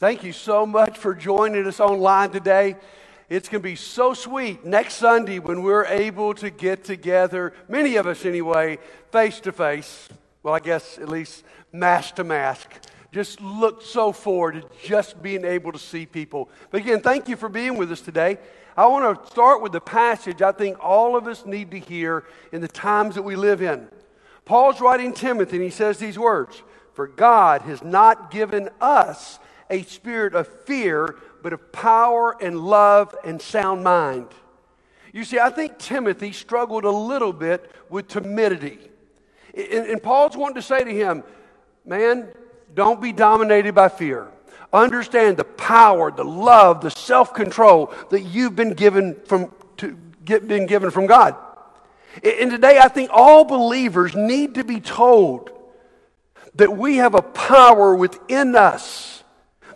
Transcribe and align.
Thank 0.00 0.24
you 0.24 0.32
so 0.32 0.64
much 0.64 0.96
for 0.96 1.14
joining 1.14 1.66
us 1.66 1.78
online 1.78 2.30
today. 2.30 2.76
It's 3.28 3.50
going 3.50 3.60
to 3.60 3.68
be 3.68 3.76
so 3.76 4.14
sweet 4.14 4.64
next 4.64 4.94
Sunday 4.94 5.38
when 5.40 5.62
we're 5.62 5.84
able 5.84 6.32
to 6.36 6.48
get 6.48 6.84
together, 6.84 7.52
many 7.68 7.96
of 7.96 8.06
us 8.06 8.24
anyway, 8.24 8.78
face 9.12 9.40
to 9.40 9.52
face. 9.52 10.08
Well, 10.42 10.54
I 10.54 10.60
guess 10.60 10.96
at 10.96 11.10
least 11.10 11.44
mask 11.70 12.14
to 12.14 12.24
mask. 12.24 12.70
Just 13.12 13.42
look 13.42 13.82
so 13.82 14.10
forward 14.10 14.54
to 14.54 14.88
just 14.88 15.22
being 15.22 15.44
able 15.44 15.70
to 15.70 15.78
see 15.78 16.06
people. 16.06 16.48
But 16.70 16.80
again, 16.80 17.02
thank 17.02 17.28
you 17.28 17.36
for 17.36 17.50
being 17.50 17.76
with 17.76 17.92
us 17.92 18.00
today. 18.00 18.38
I 18.78 18.86
want 18.86 19.22
to 19.22 19.30
start 19.30 19.60
with 19.60 19.72
the 19.72 19.82
passage 19.82 20.40
I 20.40 20.52
think 20.52 20.78
all 20.80 21.14
of 21.14 21.26
us 21.26 21.44
need 21.44 21.70
to 21.72 21.78
hear 21.78 22.24
in 22.52 22.62
the 22.62 22.68
times 22.68 23.16
that 23.16 23.22
we 23.22 23.36
live 23.36 23.60
in. 23.60 23.86
Paul's 24.46 24.80
writing 24.80 25.12
Timothy, 25.12 25.56
and 25.56 25.64
he 25.64 25.70
says 25.70 25.98
these 25.98 26.18
words 26.18 26.62
For 26.94 27.06
God 27.06 27.60
has 27.62 27.82
not 27.82 28.30
given 28.30 28.70
us 28.80 29.38
a 29.70 29.82
spirit 29.84 30.34
of 30.34 30.46
fear, 30.64 31.16
but 31.42 31.52
of 31.52 31.72
power 31.72 32.36
and 32.42 32.58
love 32.58 33.14
and 33.24 33.40
sound 33.40 33.84
mind. 33.84 34.26
You 35.12 35.24
see, 35.24 35.38
I 35.38 35.50
think 35.50 35.78
Timothy 35.78 36.32
struggled 36.32 36.84
a 36.84 36.90
little 36.90 37.32
bit 37.32 37.70
with 37.88 38.08
timidity. 38.08 38.78
And, 39.54 39.86
and 39.86 40.02
Paul's 40.02 40.36
wanting 40.36 40.56
to 40.56 40.62
say 40.62 40.84
to 40.84 40.90
him, 40.90 41.24
man, 41.84 42.28
don't 42.74 43.00
be 43.00 43.12
dominated 43.12 43.74
by 43.74 43.88
fear. 43.88 44.28
Understand 44.72 45.36
the 45.36 45.44
power, 45.44 46.12
the 46.12 46.24
love, 46.24 46.80
the 46.80 46.90
self 46.90 47.34
control 47.34 47.92
that 48.10 48.20
you've 48.20 48.54
been 48.54 48.74
given 48.74 49.16
from, 49.24 49.52
to, 49.78 49.98
get, 50.24 50.46
been 50.46 50.66
given 50.66 50.90
from 50.90 51.06
God. 51.06 51.34
And 52.22 52.50
today, 52.50 52.78
I 52.78 52.88
think 52.88 53.10
all 53.12 53.44
believers 53.44 54.14
need 54.14 54.54
to 54.56 54.64
be 54.64 54.80
told 54.80 55.50
that 56.54 56.76
we 56.76 56.96
have 56.96 57.14
a 57.14 57.22
power 57.22 57.94
within 57.94 58.54
us 58.54 59.19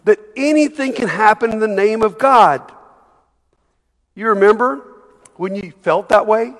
that 0.04 0.18
anything 0.36 0.92
can 0.92 1.08
happen 1.08 1.52
in 1.52 1.58
the 1.58 1.68
name 1.68 2.02
of 2.02 2.18
God. 2.18 2.70
You 4.14 4.28
remember 4.28 4.82
when 5.36 5.54
you 5.54 5.72
felt 5.82 6.10
that 6.10 6.26
way? 6.26 6.54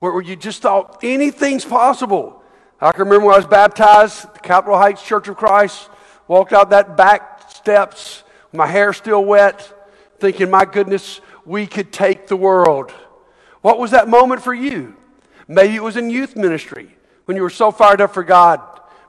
Where 0.00 0.20
you 0.20 0.36
just 0.36 0.62
thought 0.62 1.00
anything's 1.02 1.64
possible. 1.64 2.42
I 2.80 2.92
can 2.92 3.00
remember 3.00 3.26
when 3.26 3.34
I 3.34 3.38
was 3.38 3.46
baptized 3.46 4.26
at 4.26 4.34
the 4.34 4.40
Capitol 4.40 4.76
Heights 4.76 5.02
Church 5.02 5.28
of 5.28 5.36
Christ, 5.36 5.88
walked 6.28 6.52
out 6.52 6.70
that 6.70 6.96
back 6.96 7.50
steps, 7.50 8.24
my 8.52 8.66
hair 8.66 8.92
still 8.92 9.24
wet, 9.24 9.90
thinking, 10.18 10.50
my 10.50 10.64
goodness, 10.64 11.20
we 11.46 11.66
could 11.66 11.92
take 11.92 12.26
the 12.26 12.36
world. 12.36 12.90
What 13.62 13.78
was 13.78 13.92
that 13.92 14.08
moment 14.08 14.42
for 14.42 14.52
you? 14.52 14.96
Maybe 15.48 15.76
it 15.76 15.82
was 15.82 15.96
in 15.96 16.10
youth 16.10 16.36
ministry 16.36 16.94
when 17.24 17.36
you 17.36 17.42
were 17.42 17.50
so 17.50 17.70
fired 17.70 18.00
up 18.00 18.12
for 18.12 18.24
God. 18.24 18.60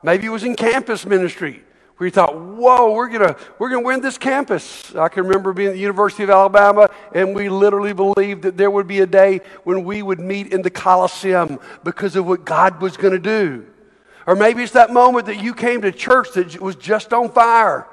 Maybe 0.03 0.27
it 0.27 0.29
was 0.29 0.43
in 0.43 0.55
campus 0.55 1.05
ministry 1.05 1.63
we 1.97 2.09
thought, 2.09 2.37
whoa, 2.37 2.93
we're 2.93 3.09
to 3.09 3.37
we're 3.57 3.69
gonna 3.69 3.85
win 3.85 4.01
this 4.01 4.17
campus. 4.17 4.93
I 4.95 5.07
can 5.07 5.23
remember 5.23 5.53
being 5.53 5.69
at 5.69 5.73
the 5.75 5.79
University 5.79 6.23
of 6.23 6.29
Alabama, 6.29 6.89
and 7.13 7.33
we 7.33 7.47
literally 7.47 7.93
believed 7.93 8.41
that 8.41 8.57
there 8.57 8.69
would 8.69 8.87
be 8.87 8.99
a 8.99 9.07
day 9.07 9.39
when 9.63 9.85
we 9.85 10.01
would 10.01 10.19
meet 10.19 10.51
in 10.51 10.61
the 10.61 10.69
Coliseum 10.69 11.59
because 11.83 12.17
of 12.17 12.27
what 12.27 12.43
God 12.43 12.81
was 12.81 12.97
to 13.13 13.19
do. 13.19 13.65
Or 14.27 14.35
maybe 14.35 14.63
it's 14.63 14.73
that 14.73 14.91
moment 14.91 15.27
that 15.27 15.41
you 15.41 15.53
came 15.53 15.81
to 15.83 15.91
church 15.91 16.33
that 16.33 16.59
was 16.59 16.75
just 16.75 17.13
on 17.13 17.31
fire. 17.31 17.87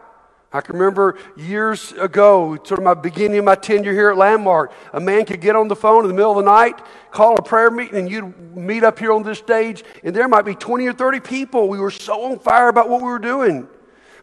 I 0.55 0.61
can 0.61 0.77
remember 0.77 1.16
years 1.37 1.92
ago, 1.92 2.59
sort 2.64 2.78
of 2.78 2.84
my 2.84 2.94
beginning 2.94 3.39
of 3.39 3.44
my 3.44 3.55
tenure 3.55 3.92
here 3.92 4.11
at 4.11 4.19
Landmark, 4.19 4.72
a 4.92 5.00
man 5.00 5.25
could 5.25 5.41
get 5.41 5.56
on 5.56 5.69
the 5.69 5.77
phone 5.77 6.03
in 6.05 6.09
the 6.09 6.14
middle 6.14 6.33
of 6.33 6.44
the 6.44 6.50
night, 6.50 6.78
call 7.11 7.37
a 7.39 7.42
prayer 7.42 7.70
meeting, 7.70 7.98
and 7.98 8.11
you'd 8.11 8.56
meet 8.56 8.84
up 8.84 8.98
here 8.98 9.12
on 9.12 9.22
this 9.22 9.39
stage, 9.39 9.83
and 10.03 10.14
there 10.14 10.28
might 10.28 10.44
be 10.44 10.55
20 10.55 10.87
or 10.87 10.92
30 10.92 11.20
people. 11.20 11.69
We 11.69 11.78
were 11.78 11.91
so 11.91 12.25
on 12.25 12.39
fire 12.39 12.69
about 12.69 12.91
what 12.91 13.00
we 13.00 13.09
were 13.09 13.19
doing. 13.19 13.69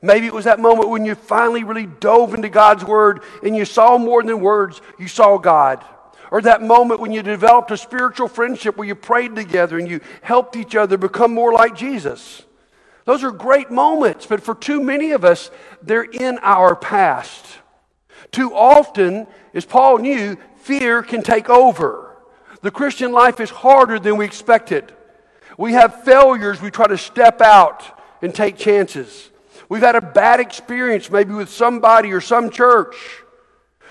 Maybe 0.02 0.28
it 0.28 0.34
was 0.34 0.46
that 0.46 0.60
moment 0.60 0.90
when 0.90 1.06
you 1.06 1.16
finally 1.16 1.64
really 1.64 1.86
dove 1.86 2.34
into 2.34 2.50
God's 2.50 2.86
Word 2.86 3.22
and 3.44 3.56
you 3.56 3.66
saw 3.66 3.98
more 3.98 4.24
than 4.24 4.40
words, 4.40 4.82
you 4.98 5.08
saw 5.08 5.38
God. 5.38 5.84
Or 6.32 6.42
that 6.42 6.62
moment 6.62 7.00
when 7.00 7.12
you 7.12 7.24
developed 7.24 7.72
a 7.72 7.78
spiritual 7.78 8.28
friendship 8.28 8.78
where 8.78 8.88
you 8.88 8.96
prayed 8.96 9.36
together 9.36 9.78
and 9.78 9.90
you 9.90 10.00
helped 10.22 10.56
each 10.56 10.76
other 10.76 10.98
become 10.98 11.34
more 11.34 11.52
like 11.52 11.76
Jesus. 11.76 12.44
Those 13.06 13.24
are 13.24 13.32
great 13.32 13.72
moments, 13.72 14.26
but 14.28 14.44
for 14.44 14.54
too 14.54 14.82
many 14.82 15.12
of 15.12 15.26
us, 15.26 15.50
they're 15.82 16.04
in 16.04 16.38
our 16.42 16.76
past. 16.76 17.46
Too 18.32 18.54
often, 18.54 19.26
as 19.54 19.66
Paul 19.66 19.98
knew, 19.98 20.38
fear 20.58 21.02
can 21.02 21.24
take 21.24 21.50
over. 21.50 22.16
The 22.62 22.72
Christian 22.72 23.12
life 23.12 23.40
is 23.40 23.50
harder 23.50 24.00
than 24.00 24.18
we 24.18 24.26
expected. 24.26 24.94
We 25.58 25.74
have 25.74 26.04
failures, 26.04 26.62
we 26.62 26.70
try 26.72 26.88
to 26.88 26.98
step 26.98 27.42
out 27.42 27.84
and 28.22 28.34
take 28.34 28.58
chances. 28.58 29.32
We've 29.70 29.82
had 29.82 29.96
a 29.96 30.02
bad 30.02 30.40
experience 30.40 31.10
maybe 31.12 31.34
with 31.34 31.50
somebody 31.50 32.12
or 32.12 32.22
some 32.22 32.50
church. 32.50 32.96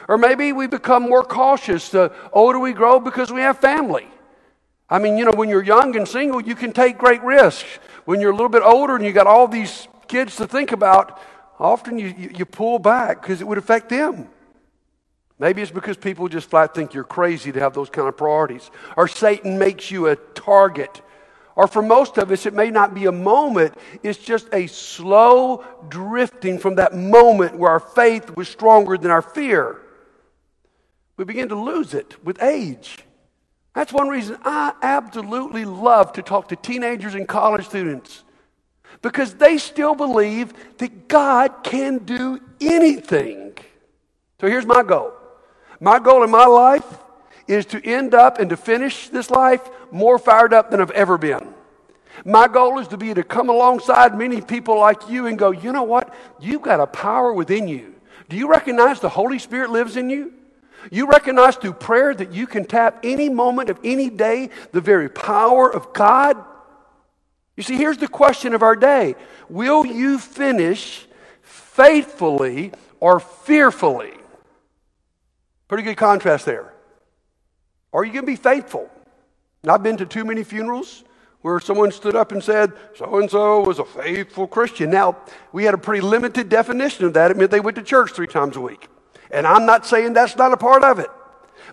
Or 0.09 0.19
maybe 0.19 0.53
we 0.53 0.67
become 0.67 1.03
more 1.05 1.23
cautious 1.23 1.89
the 1.91 2.13
older 2.33 2.59
we 2.59 2.73
grow 2.73 2.99
because 2.99 3.33
we 3.33 3.41
have 3.43 3.59
family. 3.59 4.09
I 4.91 4.99
mean, 4.99 5.17
you 5.19 5.25
know, 5.25 5.33
when 5.33 5.49
you're 5.49 5.63
young 5.63 5.97
and 5.97 6.09
single, 6.09 6.41
you 6.41 6.55
can 6.55 6.73
take 6.73 6.99
great 6.99 7.23
risks. 7.23 7.69
When 8.07 8.21
you're 8.21 8.31
a 8.31 8.35
little 8.35 8.49
bit 8.49 8.63
older 8.63 8.97
and 8.97 9.05
you 9.05 9.13
got 9.13 9.27
all 9.27 9.47
these 9.47 9.87
kids 10.09 10.37
to 10.37 10.47
think 10.47 10.73
about, 10.73 11.21
often 11.61 11.99
you, 11.99 12.15
you, 12.17 12.31
you 12.39 12.45
pull 12.47 12.79
back 12.79 13.21
because 13.21 13.41
it 13.41 13.47
would 13.47 13.59
affect 13.59 13.91
them. 13.91 14.29
Maybe 15.39 15.63
it's 15.63 15.71
because 15.71 15.97
people 15.97 16.27
just 16.29 16.51
flat 16.51 16.75
think 16.75 16.95
you're 16.95 17.05
crazy 17.05 17.53
to 17.53 17.61
have 17.61 17.75
those 17.75 17.91
kind 17.91 18.09
of 18.09 18.17
priorities. 18.17 18.71
Or 18.97 19.07
Satan 19.07 19.59
makes 19.59 19.91
you 19.91 20.09
a 20.09 20.17
target 20.17 21.03
or 21.59 21.67
for 21.67 21.83
most 21.83 22.19
of 22.19 22.31
us, 22.31 22.47
it 22.47 22.55
may 22.55 22.71
not 22.71 22.95
be 22.95 23.07
a 23.07 23.13
moment, 23.13 23.75
it's 24.05 24.21
just 24.21 24.47
a 24.53 24.69
slow 24.69 25.65
drifting 25.89 26.57
from 26.57 26.77
that 26.77 26.95
moment 26.95 27.59
where 27.59 27.73
our 27.73 27.81
faith 27.81 28.37
was 28.37 28.49
stronger 28.49 28.97
than 28.97 29.11
our 29.11 29.21
fear. 29.21 29.83
We 31.17 31.25
begin 31.25 31.49
to 31.49 31.57
lose 31.57 31.95
it 31.95 32.25
with 32.25 32.41
age. 32.41 32.99
That's 33.75 33.93
one 33.93 34.07
reason 34.07 34.39
I 34.45 34.73
absolutely 34.83 35.65
love 35.65 36.13
to 36.13 36.23
talk 36.23 36.47
to 36.51 36.57
teenagers 36.57 37.17
and 37.17 37.27
college 37.27 37.67
students 37.67 38.23
because 39.03 39.35
they 39.35 39.59
still 39.59 39.97
believe 39.97 40.53
that 40.79 41.09
God 41.09 41.65
can 41.65 41.99
do 42.05 42.39
anything. 42.61 43.59
So 44.41 44.47
here's 44.47 44.65
my 44.65 44.85
goal 44.85 45.13
my 45.81 45.99
goal 45.99 46.23
in 46.23 46.31
my 46.31 46.47
life 46.47 46.87
is 47.49 47.67
to 47.67 47.85
end 47.85 48.15
up 48.15 48.39
and 48.39 48.51
to 48.51 48.57
finish 48.57 49.09
this 49.09 49.31
life 49.31 49.69
more 49.91 50.19
fired 50.19 50.53
up 50.53 50.71
than 50.71 50.81
I've 50.81 50.91
ever 50.93 51.19
been. 51.19 51.55
My 52.25 52.49
goal 52.49 52.79
is 52.79 52.89
to 52.89 52.97
be 52.97 53.15
to 53.15 53.23
come 53.23 53.49
alongside 53.49 54.17
many 54.17 54.41
people 54.41 54.79
like 54.79 55.09
you 55.09 55.27
and 55.27 55.39
go, 55.39 55.51
you 55.51 55.73
know 55.73 55.85
what? 55.85 56.15
You've 56.41 56.63
got 56.63 56.81
a 56.81 56.87
power 56.87 57.33
within 57.33 57.69
you. 57.69 57.95
Do 58.29 58.37
you 58.37 58.51
recognize 58.51 59.01
the 59.01 59.09
Holy 59.09 59.39
Spirit 59.39 59.71
lives 59.71 59.97
in 59.97 60.11
you? 60.11 60.35
You 60.91 61.09
recognize 61.09 61.57
through 61.57 61.75
prayer 61.75 62.15
that 62.15 62.33
you 62.33 62.47
can 62.47 62.65
tap 62.65 63.01
any 63.03 63.29
moment 63.29 63.71
of 63.71 63.79
any 63.83 64.11
day 64.11 64.51
the 64.73 64.81
very 64.81 65.09
power 65.09 65.73
of 65.73 65.93
God? 65.93 66.37
You 67.57 67.63
see, 67.63 67.77
here's 67.77 67.99
the 67.99 68.09
question 68.09 68.55
of 68.55 68.63
our 68.63 68.77
day 68.77 69.17
Will 69.49 69.85
you 69.87 70.19
finish 70.19 71.07
faithfully 71.43 72.73
or 73.01 73.21
fearfully? 73.21 74.13
Pretty 75.67 75.83
good 75.83 75.97
contrast 75.97 76.47
there. 76.47 76.73
Are 77.93 78.05
you 78.05 78.13
going 78.13 78.25
to 78.25 78.31
be 78.31 78.37
faithful? 78.37 78.91
I've 79.67 79.83
been 79.83 79.97
to 79.99 80.07
too 80.07 80.25
many 80.25 80.45
funerals 80.45 81.05
where 81.43 81.61
someone 81.61 81.93
stood 81.93 82.17
up 82.17 82.33
and 82.33 82.43
said, 82.43 82.73
so 82.95 83.19
and 83.19 83.31
so 83.31 83.63
was 83.63 83.79
a 83.79 83.85
faithful 83.85 84.47
Christian. 84.47 84.91
Now, 84.91 85.17
we 85.53 85.65
had 85.65 85.75
a 85.75 85.79
pretty 85.79 86.01
limited 86.01 86.49
definition 86.49 87.05
of 87.05 87.15
that. 87.15 87.31
It 87.31 87.37
meant 87.37 87.51
they 87.51 87.61
went 87.61 87.77
to 87.77 87.83
church 87.83 88.13
three 88.13 88.27
times 88.27 88.57
a 88.57 88.61
week. 88.61 88.89
And 89.31 89.47
I'm 89.47 89.67
not 89.67 89.87
saying 89.87 90.15
that's 90.15 90.37
not 90.37 90.53
a 90.53 90.57
part 90.57 90.85
of 90.85 90.99
it. 90.99 91.11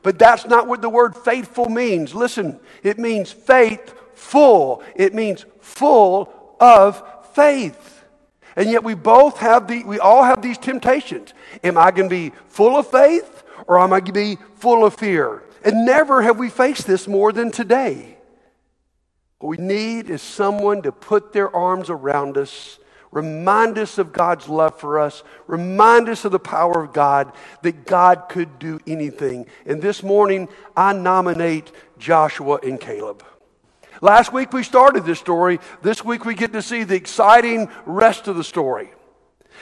But 0.04 0.20
that's 0.20 0.46
not 0.46 0.68
what 0.68 0.82
the 0.82 0.90
word 0.90 1.16
faithful 1.16 1.70
means. 1.70 2.14
Listen, 2.14 2.60
it 2.84 3.00
means 3.00 3.32
faithful. 3.32 4.84
It 4.96 5.14
means 5.14 5.46
full 5.62 6.56
of 6.60 7.04
faith. 7.34 8.04
And 8.56 8.70
yet 8.70 8.84
we 8.84 8.94
both 8.94 9.38
have 9.40 9.68
the, 9.68 9.84
we 9.84 10.00
all 10.00 10.24
have 10.24 10.42
these 10.42 10.58
temptations. 10.58 11.34
Am 11.64 11.78
I 11.78 11.92
going 11.92 12.10
to 12.10 12.16
be 12.16 12.34
full 12.48 12.78
of 12.78 12.88
faith 12.88 13.44
or 13.68 13.80
am 13.80 13.94
I 13.94 14.00
going 14.00 14.06
to 14.06 14.14
be 14.14 14.38
full 14.56 14.86
of 14.86 14.94
fear? 14.94 15.44
And 15.66 15.84
never 15.84 16.22
have 16.22 16.38
we 16.38 16.50
faced 16.50 16.86
this 16.86 17.08
more 17.08 17.32
than 17.32 17.50
today. 17.50 18.18
What 19.40 19.50
we 19.50 19.66
need 19.66 20.12
is 20.12 20.22
someone 20.22 20.84
to 20.84 20.92
put 20.92 21.34
their 21.34 21.54
arms 21.54 21.90
around 21.90 22.38
us, 22.38 22.78
remind 23.12 23.80
us 23.80 23.98
of 23.98 24.14
God's 24.14 24.48
love 24.48 24.80
for 24.80 25.00
us, 25.00 25.24
remind 25.48 26.08
us 26.08 26.24
of 26.24 26.32
the 26.32 26.40
power 26.40 26.84
of 26.84 26.94
God, 26.94 27.34
that 27.64 27.88
God 27.88 28.30
could 28.30 28.60
do 28.60 28.80
anything. 28.86 29.48
And 29.66 29.82
this 29.82 30.04
morning, 30.04 30.50
I 30.78 30.94
nominate 30.94 31.72
Joshua 31.98 32.60
and 32.62 32.80
Caleb. 32.80 33.26
Last 34.02 34.32
week 34.32 34.54
we 34.54 34.62
started 34.62 35.04
this 35.04 35.20
story. 35.20 35.60
This 35.82 36.06
week 36.06 36.26
we 36.26 36.36
get 36.36 36.54
to 36.54 36.62
see 36.62 36.84
the 36.84 36.96
exciting 36.96 37.70
rest 37.88 38.28
of 38.28 38.36
the 38.36 38.44
story. 38.44 38.92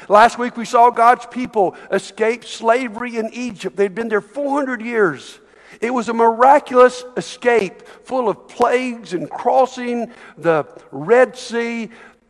Last 0.09 0.37
week 0.37 0.57
we 0.57 0.65
saw 0.65 0.89
God's 0.89 1.25
people 1.27 1.77
escape 1.91 2.43
slavery 2.43 3.15
in 3.15 3.33
Egypt. 3.33 3.77
They'd 3.77 3.95
been 3.95 4.09
there 4.09 4.21
400 4.21 4.81
years. 4.81 5.39
It 5.83 5.93
was 5.93 6.07
a 6.07 6.13
miraculous 6.13 7.03
escape 7.17 7.85
full 8.05 8.29
of 8.29 8.47
plagues 8.47 9.11
and 9.13 9.29
crossing 9.29 10.13
the 10.37 10.65
Red 10.91 11.35
Sea, 11.35 11.89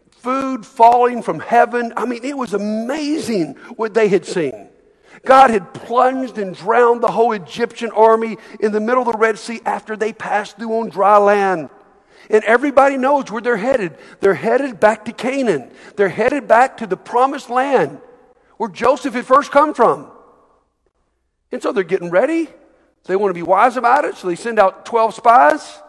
food 0.10 0.66
falling 0.66 1.22
from 1.22 1.40
heaven. 1.40 1.94
I 1.96 2.06
mean, 2.06 2.24
it 2.24 2.36
was 2.36 2.56
amazing 2.56 3.54
what 3.76 3.94
they 3.94 4.08
had 4.08 4.26
seen. 4.26 4.70
God 5.24 5.52
had 5.52 5.72
plunged 5.72 6.40
and 6.40 6.56
drowned 6.56 7.04
the 7.04 7.12
whole 7.12 7.32
Egyptian 7.34 7.92
army 7.92 8.38
in 8.60 8.72
the 8.72 8.80
middle 8.80 9.04
of 9.04 9.12
the 9.12 9.20
Red 9.20 9.38
Sea 9.38 9.62
after 9.66 9.96
they 9.96 10.14
passed 10.14 10.58
through 10.58 10.74
on 10.80 10.90
dry 10.90 11.18
land. 11.18 11.70
And 12.32 12.44
everybody 12.46 12.98
knows 12.98 13.32
where 13.32 13.42
they're 13.42 13.56
headed. 13.56 14.00
They're 14.20 14.34
headed 14.34 14.80
back 14.80 15.06
to 15.06 15.12
Canaan. 15.12 15.72
They're 15.96 16.10
headed 16.10 16.48
back 16.48 16.78
to 16.78 16.88
the 16.88 16.98
promised 16.98 17.52
land 17.52 18.02
where 18.58 18.70
Joseph 18.70 19.14
had 19.14 19.28
first 19.28 19.52
come 19.52 19.76
from. 19.76 20.10
And 21.52 21.62
so 21.62 21.72
they're 21.72 21.84
getting 21.84 22.10
ready. 22.10 22.50
They 23.06 23.16
want 23.16 23.32
to 23.32 23.34
be 23.34 23.44
wise 23.44 23.78
about 23.78 24.06
it, 24.06 24.16
so 24.16 24.28
they 24.28 24.36
send 24.36 24.60
out 24.60 24.86
12 24.86 25.16
spies. 25.16 25.80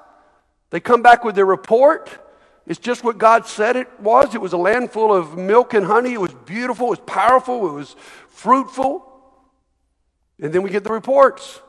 They 0.71 0.81
come 0.81 1.03
back 1.03 1.25
with 1.25 1.37
their 1.37 1.47
report. 1.47 2.11
It's 2.67 2.81
just 2.81 3.05
what 3.05 3.19
God 3.19 3.47
said 3.47 3.77
it 3.77 3.89
was. 4.01 4.35
It 4.35 4.41
was 4.41 4.53
a 4.53 4.59
land 4.59 4.91
full 4.91 5.15
of 5.15 5.37
milk 5.37 5.75
and 5.75 5.87
honey. 5.87 6.15
It 6.15 6.21
was 6.21 6.35
beautiful. 6.35 6.87
It 6.89 6.91
was 6.91 7.01
powerful. 7.01 7.69
It 7.69 7.73
was 7.73 7.95
fruitful. 8.29 9.11
And 10.41 10.53
then 10.53 10.63
we 10.63 10.71
get 10.71 10.83
the 10.83 10.93
reports. 10.93 11.61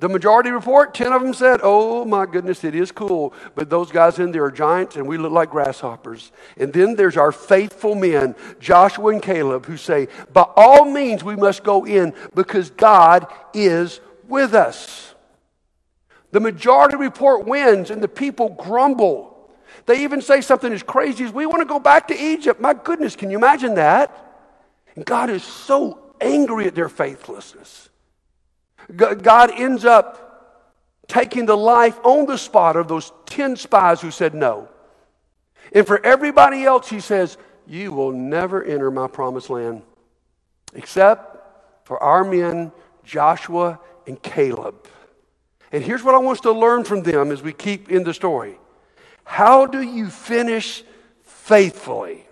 The 0.00 0.08
majority 0.08 0.50
report, 0.50 0.92
10 0.92 1.12
of 1.12 1.22
them 1.22 1.32
said, 1.32 1.60
Oh 1.62 2.04
my 2.04 2.26
goodness, 2.26 2.64
it 2.64 2.74
is 2.74 2.90
cool, 2.90 3.32
but 3.54 3.70
those 3.70 3.92
guys 3.92 4.18
in 4.18 4.32
there 4.32 4.44
are 4.44 4.50
giants 4.50 4.96
and 4.96 5.06
we 5.06 5.16
look 5.16 5.30
like 5.30 5.50
grasshoppers. 5.50 6.32
And 6.56 6.72
then 6.72 6.96
there's 6.96 7.16
our 7.16 7.30
faithful 7.30 7.94
men, 7.94 8.34
Joshua 8.58 9.12
and 9.12 9.22
Caleb, 9.22 9.66
who 9.66 9.76
say, 9.76 10.08
By 10.32 10.46
all 10.56 10.84
means 10.84 11.22
we 11.22 11.36
must 11.36 11.62
go 11.62 11.86
in 11.86 12.12
because 12.34 12.70
God 12.70 13.32
is 13.54 14.00
with 14.28 14.54
us. 14.54 15.14
The 16.32 16.40
majority 16.40 16.96
report 16.96 17.46
wins 17.46 17.90
and 17.90 18.02
the 18.02 18.08
people 18.08 18.50
grumble. 18.50 19.50
They 19.86 20.02
even 20.02 20.20
say 20.20 20.40
something 20.40 20.72
as 20.72 20.82
crazy 20.82 21.24
as, 21.24 21.32
We 21.32 21.46
want 21.46 21.60
to 21.60 21.66
go 21.66 21.78
back 21.78 22.08
to 22.08 22.18
Egypt. 22.18 22.60
My 22.60 22.74
goodness, 22.74 23.16
can 23.16 23.30
you 23.30 23.38
imagine 23.38 23.74
that? 23.74 24.10
And 24.96 25.04
God 25.04 25.30
is 25.30 25.44
so 25.44 26.14
angry 26.20 26.66
at 26.66 26.74
their 26.74 26.88
faithlessness. 26.88 27.88
God 28.96 29.50
ends 29.52 29.84
up 29.84 30.24
taking 31.08 31.46
the 31.46 31.56
life 31.56 31.98
on 32.04 32.26
the 32.26 32.38
spot 32.38 32.76
of 32.76 32.88
those 32.88 33.12
10 33.26 33.56
spies 33.56 34.00
who 34.00 34.10
said 34.10 34.34
no. 34.34 34.68
And 35.72 35.86
for 35.86 36.04
everybody 36.04 36.64
else, 36.64 36.88
he 36.88 37.00
says, 37.00 37.36
You 37.66 37.92
will 37.92 38.12
never 38.12 38.62
enter 38.62 38.90
my 38.90 39.08
promised 39.08 39.50
land 39.50 39.82
except 40.74 41.86
for 41.86 42.02
our 42.02 42.24
men, 42.24 42.72
Joshua 43.04 43.78
and 44.06 44.22
Caleb. 44.22 44.88
And 45.72 45.82
here's 45.82 46.02
what 46.02 46.14
I 46.14 46.18
want 46.18 46.38
us 46.38 46.42
to 46.42 46.52
learn 46.52 46.84
from 46.84 47.02
them 47.02 47.32
as 47.32 47.42
we 47.42 47.52
keep 47.52 47.90
in 47.90 48.04
the 48.04 48.14
story 48.14 48.58
How 49.24 49.66
do 49.66 49.82
you 49.82 50.08
finish 50.08 50.84
faithfully? 51.22 52.26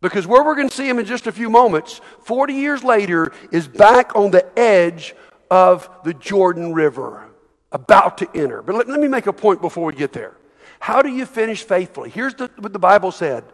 Because 0.00 0.26
where 0.26 0.44
we're 0.44 0.54
going 0.54 0.68
to 0.68 0.74
see 0.74 0.88
him 0.88 0.98
in 0.98 1.06
just 1.06 1.26
a 1.26 1.32
few 1.32 1.48
moments, 1.48 2.00
40 2.24 2.52
years 2.52 2.84
later, 2.84 3.32
is 3.50 3.66
back 3.66 4.14
on 4.14 4.30
the 4.30 4.46
edge 4.58 5.14
of 5.50 5.88
the 6.04 6.12
Jordan 6.14 6.74
River, 6.74 7.26
about 7.72 8.18
to 8.18 8.28
enter. 8.34 8.62
But 8.62 8.74
let, 8.74 8.88
let 8.88 9.00
me 9.00 9.08
make 9.08 9.26
a 9.26 9.32
point 9.32 9.60
before 9.60 9.86
we 9.86 9.94
get 9.94 10.12
there. 10.12 10.36
How 10.80 11.02
do 11.02 11.08
you 11.08 11.24
finish 11.24 11.62
faithfully? 11.62 12.10
Here's 12.10 12.34
the, 12.34 12.50
what 12.58 12.72
the 12.72 12.78
Bible 12.78 13.10
said 13.10 13.44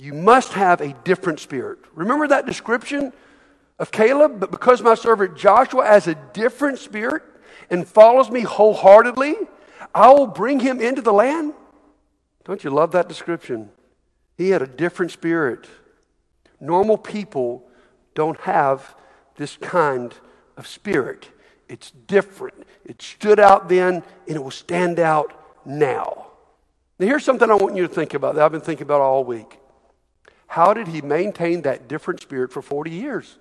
you 0.00 0.12
must 0.12 0.52
have 0.52 0.80
a 0.80 0.92
different 1.04 1.40
spirit. 1.40 1.78
Remember 1.94 2.28
that 2.28 2.46
description 2.46 3.12
of 3.78 3.90
Caleb? 3.90 4.40
But 4.40 4.50
because 4.50 4.82
my 4.82 4.94
servant 4.94 5.36
Joshua 5.36 5.86
has 5.86 6.06
a 6.06 6.14
different 6.32 6.78
spirit 6.78 7.22
and 7.70 7.86
follows 7.86 8.30
me 8.30 8.40
wholeheartedly, 8.40 9.36
I 9.94 10.10
will 10.10 10.26
bring 10.26 10.60
him 10.60 10.80
into 10.80 11.02
the 11.02 11.12
land. 11.12 11.54
Don't 12.44 12.64
you 12.64 12.70
love 12.70 12.92
that 12.92 13.08
description? 13.08 13.70
He 14.36 14.50
had 14.50 14.62
a 14.62 14.66
different 14.66 15.12
spirit. 15.12 15.66
Normal 16.60 16.98
people 16.98 17.68
don't 18.14 18.38
have 18.40 18.94
this 19.36 19.56
kind 19.56 20.14
of 20.56 20.66
spirit. 20.66 21.28
It's 21.68 21.90
different. 21.90 22.66
It 22.84 23.02
stood 23.02 23.38
out 23.38 23.68
then, 23.68 24.02
and 24.26 24.36
it 24.36 24.42
will 24.42 24.50
stand 24.50 24.98
out 24.98 25.32
now. 25.64 26.26
Now, 26.98 27.06
here's 27.06 27.24
something 27.24 27.50
I 27.50 27.54
want 27.54 27.76
you 27.76 27.86
to 27.86 27.92
think 27.92 28.14
about 28.14 28.34
that 28.34 28.44
I've 28.44 28.52
been 28.52 28.60
thinking 28.60 28.84
about 28.84 29.00
all 29.00 29.24
week. 29.24 29.58
How 30.48 30.72
did 30.72 30.88
he 30.88 31.02
maintain 31.02 31.62
that 31.62 31.86
different 31.86 32.20
spirit 32.20 32.52
for 32.52 32.62
40 32.62 32.90
years? 32.90 33.38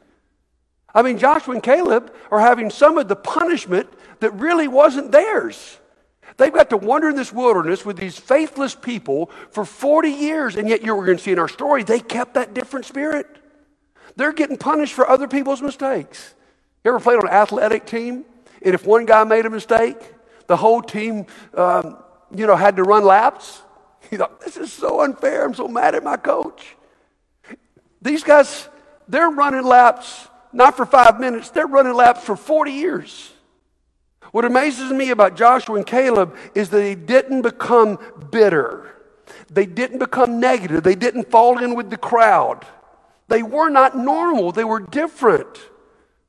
I 0.94 1.02
mean, 1.02 1.18
Joshua 1.18 1.54
and 1.54 1.64
Caleb 1.64 2.14
are 2.32 2.40
having 2.40 2.70
some 2.70 2.98
of 2.98 3.08
the 3.08 3.16
punishment 3.16 3.90
that 4.20 4.32
really 4.32 4.68
wasn't 4.68 5.12
theirs. 5.12 5.78
They've 6.38 6.54
got 6.54 6.70
to 6.70 6.78
wander 6.78 7.10
in 7.10 7.16
this 7.16 7.34
wilderness 7.34 7.86
with 7.86 7.98
these 7.98 8.18
faithless 8.18 8.76
people 8.76 9.32
for 9.52 9.66
40 9.66 10.10
years, 10.10 10.56
and 10.56 10.70
yet 10.70 10.84
you're 10.84 11.04
going 11.04 11.18
to 11.18 11.24
see 11.24 11.32
in 11.32 11.40
our 11.40 11.48
story, 11.48 11.84
they 11.84 12.00
kept 12.00 12.36
that 12.36 12.54
different 12.54 12.86
spirit. 12.86 13.28
They're 14.16 14.34
getting 14.34 14.58
punished 14.58 14.94
for 14.94 15.10
other 15.10 15.28
people's 15.28 15.62
mistakes. 15.62 16.34
You 16.84 16.92
ever 16.92 17.00
played 17.00 17.18
on 17.18 17.28
an 17.28 17.34
athletic 17.34 17.86
team? 17.86 18.26
And 18.62 18.74
if 18.74 18.86
one 18.86 19.06
guy 19.06 19.24
made 19.24 19.46
a 19.46 19.50
mistake, 19.50 19.98
the 20.48 20.58
whole 20.58 20.82
team, 20.82 21.26
um, 21.54 21.98
you 22.36 22.48
know, 22.48 22.56
had 22.56 22.76
to 22.78 22.84
run 22.84 23.04
laps? 23.04 23.62
You 24.10 24.20
thought, 24.20 24.40
this 24.40 24.56
is 24.56 24.72
so 24.72 25.02
unfair. 25.02 25.44
I'm 25.44 25.54
so 25.54 25.68
mad 25.68 25.94
at 25.94 26.02
my 26.02 26.16
coach. 26.16 26.78
These 28.02 28.24
guys, 28.24 28.70
they're 29.06 29.30
running 29.30 29.66
laps 29.66 30.30
not 30.54 30.78
for 30.78 30.86
five 30.86 31.20
minutes, 31.20 31.50
they're 31.50 31.68
running 31.68 31.94
laps 31.94 32.24
for 32.24 32.36
40 32.36 32.72
years. 32.72 33.32
What 34.32 34.46
amazes 34.46 34.92
me 34.92 35.10
about 35.10 35.36
Joshua 35.36 35.76
and 35.76 35.86
Caleb 35.86 36.36
is 36.54 36.70
that 36.70 36.78
they 36.78 36.96
didn't 36.96 37.42
become 37.42 37.98
bitter. 38.30 38.94
They 39.50 39.66
didn't 39.66 40.00
become 40.00 40.40
negative. 40.40 40.84
They 40.84 40.96
didn't 40.96 41.32
fall 41.32 41.64
in 41.64 41.76
with 41.76 41.90
the 41.90 41.98
crowd. 41.98 42.66
They 43.30 43.44
were 43.44 43.70
not 43.70 43.98
normal. 43.98 44.52
They 44.52 44.64
were 44.64 44.80
different. 44.80 45.60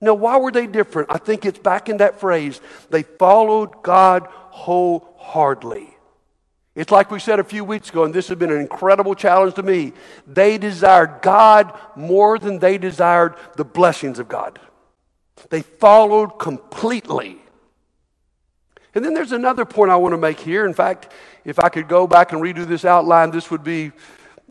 Now, 0.00 0.14
why 0.14 0.36
were 0.38 0.52
they 0.52 0.66
different? 0.66 1.10
I 1.10 1.18
think 1.18 1.44
it's 1.44 1.58
back 1.58 1.88
in 1.88 1.96
that 1.98 2.20
phrase. 2.20 2.60
They 2.90 3.02
followed 3.02 3.82
God 3.82 4.28
wholeheartedly. 4.30 5.97
It's 6.78 6.92
like 6.92 7.10
we 7.10 7.18
said 7.18 7.40
a 7.40 7.44
few 7.44 7.64
weeks 7.64 7.90
ago, 7.90 8.04
and 8.04 8.14
this 8.14 8.28
has 8.28 8.38
been 8.38 8.52
an 8.52 8.60
incredible 8.60 9.16
challenge 9.16 9.54
to 9.54 9.64
me. 9.64 9.94
They 10.28 10.58
desired 10.58 11.22
God 11.22 11.76
more 11.96 12.38
than 12.38 12.60
they 12.60 12.78
desired 12.78 13.34
the 13.56 13.64
blessings 13.64 14.20
of 14.20 14.28
God. 14.28 14.60
They 15.50 15.62
followed 15.62 16.38
completely. 16.38 17.38
And 18.94 19.04
then 19.04 19.12
there's 19.12 19.32
another 19.32 19.64
point 19.64 19.90
I 19.90 19.96
want 19.96 20.12
to 20.12 20.18
make 20.18 20.38
here. 20.38 20.64
In 20.64 20.72
fact, 20.72 21.12
if 21.44 21.58
I 21.58 21.68
could 21.68 21.88
go 21.88 22.06
back 22.06 22.30
and 22.30 22.40
redo 22.40 22.64
this 22.64 22.84
outline, 22.84 23.32
this 23.32 23.50
would 23.50 23.64
be 23.64 23.90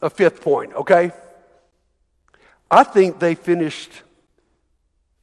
a 0.02 0.10
fifth 0.10 0.42
point, 0.42 0.74
okay? 0.74 1.14
I 2.70 2.84
think 2.84 3.20
they 3.20 3.36
finished 3.36 4.04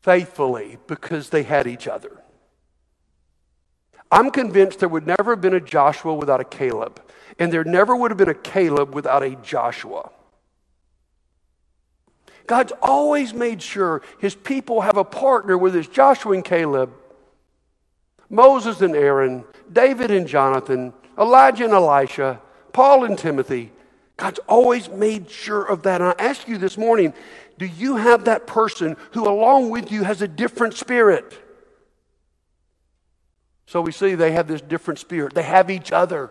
faithfully 0.00 0.78
because 0.86 1.28
they 1.28 1.42
had 1.42 1.66
each 1.66 1.86
other. 1.86 2.23
I'm 4.10 4.30
convinced 4.30 4.80
there 4.80 4.88
would 4.88 5.06
never 5.06 5.32
have 5.32 5.40
been 5.40 5.54
a 5.54 5.60
Joshua 5.60 6.14
without 6.14 6.40
a 6.40 6.44
Caleb, 6.44 7.02
and 7.38 7.52
there 7.52 7.64
never 7.64 7.96
would 7.96 8.10
have 8.10 8.18
been 8.18 8.28
a 8.28 8.34
Caleb 8.34 8.94
without 8.94 9.22
a 9.22 9.36
Joshua. 9.36 10.10
God's 12.46 12.72
always 12.82 13.32
made 13.32 13.62
sure 13.62 14.02
his 14.18 14.34
people 14.34 14.82
have 14.82 14.96
a 14.96 15.04
partner 15.04 15.56
with 15.56 15.74
his 15.74 15.88
Joshua 15.88 16.32
and 16.32 16.44
Caleb, 16.44 16.92
Moses 18.28 18.80
and 18.80 18.94
Aaron, 18.94 19.44
David 19.72 20.10
and 20.10 20.26
Jonathan, 20.26 20.92
Elijah 21.18 21.64
and 21.64 21.72
Elisha, 21.72 22.40
Paul 22.72 23.04
and 23.04 23.18
Timothy. 23.18 23.72
God's 24.16 24.40
always 24.48 24.88
made 24.88 25.30
sure 25.30 25.64
of 25.64 25.82
that. 25.84 26.00
And 26.00 26.10
I 26.10 26.22
ask 26.22 26.46
you 26.46 26.58
this 26.58 26.76
morning 26.76 27.14
do 27.56 27.66
you 27.66 27.96
have 27.96 28.24
that 28.24 28.46
person 28.46 28.96
who, 29.12 29.28
along 29.28 29.70
with 29.70 29.92
you, 29.92 30.02
has 30.02 30.22
a 30.22 30.28
different 30.28 30.74
spirit? 30.74 31.38
So 33.66 33.80
we 33.80 33.92
see 33.92 34.14
they 34.14 34.32
have 34.32 34.48
this 34.48 34.60
different 34.60 34.98
spirit. 34.98 35.34
They 35.34 35.42
have 35.42 35.70
each 35.70 35.92
other. 35.92 36.30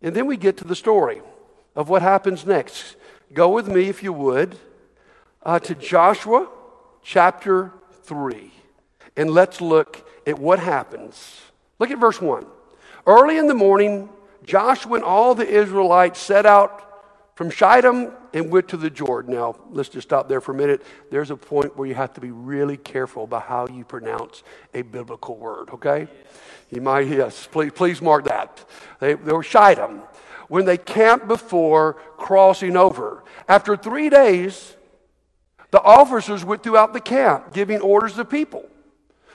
And 0.00 0.14
then 0.14 0.26
we 0.26 0.36
get 0.36 0.56
to 0.58 0.64
the 0.64 0.76
story 0.76 1.20
of 1.76 1.88
what 1.88 2.02
happens 2.02 2.46
next. 2.46 2.96
Go 3.32 3.50
with 3.50 3.68
me, 3.68 3.88
if 3.88 4.02
you 4.02 4.12
would, 4.12 4.56
uh, 5.42 5.58
to 5.60 5.74
Joshua 5.74 6.48
chapter 7.02 7.72
3. 8.04 8.52
And 9.16 9.30
let's 9.30 9.60
look 9.60 10.08
at 10.26 10.38
what 10.38 10.58
happens. 10.58 11.40
Look 11.78 11.90
at 11.90 11.98
verse 11.98 12.20
1. 12.20 12.46
Early 13.06 13.38
in 13.38 13.46
the 13.46 13.54
morning, 13.54 14.08
Joshua 14.44 14.96
and 14.96 15.04
all 15.04 15.34
the 15.34 15.46
Israelites 15.46 16.20
set 16.20 16.46
out 16.46 16.91
from 17.34 17.50
Shittim 17.50 18.12
and 18.34 18.50
went 18.50 18.68
to 18.68 18.76
the 18.76 18.90
Jordan. 18.90 19.34
Now, 19.34 19.56
let's 19.70 19.88
just 19.88 20.08
stop 20.08 20.28
there 20.28 20.40
for 20.40 20.52
a 20.52 20.54
minute. 20.54 20.82
There's 21.10 21.30
a 21.30 21.36
point 21.36 21.76
where 21.76 21.88
you 21.88 21.94
have 21.94 22.12
to 22.14 22.20
be 22.20 22.30
really 22.30 22.76
careful 22.76 23.24
about 23.24 23.44
how 23.44 23.66
you 23.68 23.84
pronounce 23.84 24.42
a 24.74 24.82
biblical 24.82 25.36
word, 25.36 25.70
okay? 25.70 26.08
You 26.70 26.80
might, 26.80 27.08
yes, 27.08 27.48
please, 27.50 27.72
please 27.74 28.02
mark 28.02 28.24
that. 28.24 28.64
They, 29.00 29.14
they 29.14 29.32
were 29.32 29.42
Shittim 29.42 30.02
when 30.48 30.66
they 30.66 30.76
camped 30.76 31.28
before 31.28 31.94
crossing 32.18 32.76
over. 32.76 33.24
After 33.48 33.76
three 33.76 34.10
days, 34.10 34.76
the 35.70 35.82
officers 35.82 36.44
went 36.44 36.62
throughout 36.62 36.92
the 36.92 37.00
camp 37.00 37.54
giving 37.54 37.80
orders 37.80 38.14
to 38.14 38.24
people. 38.24 38.68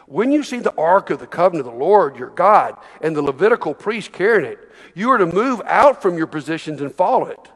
When 0.05 0.31
you 0.31 0.43
see 0.43 0.59
the 0.59 0.75
ark 0.75 1.09
of 1.09 1.19
the 1.19 1.27
covenant 1.27 1.67
of 1.67 1.73
the 1.73 1.79
Lord 1.79 2.17
your 2.17 2.29
God 2.29 2.77
and 3.01 3.15
the 3.15 3.21
Levitical 3.21 3.73
priest 3.73 4.13
carrying 4.13 4.49
it, 4.49 4.59
you 4.93 5.09
are 5.09 5.17
to 5.17 5.25
move 5.25 5.61
out 5.65 6.01
from 6.01 6.17
your 6.17 6.27
positions 6.27 6.81
and 6.81 6.93
follow 6.93 7.25
it. 7.25 7.51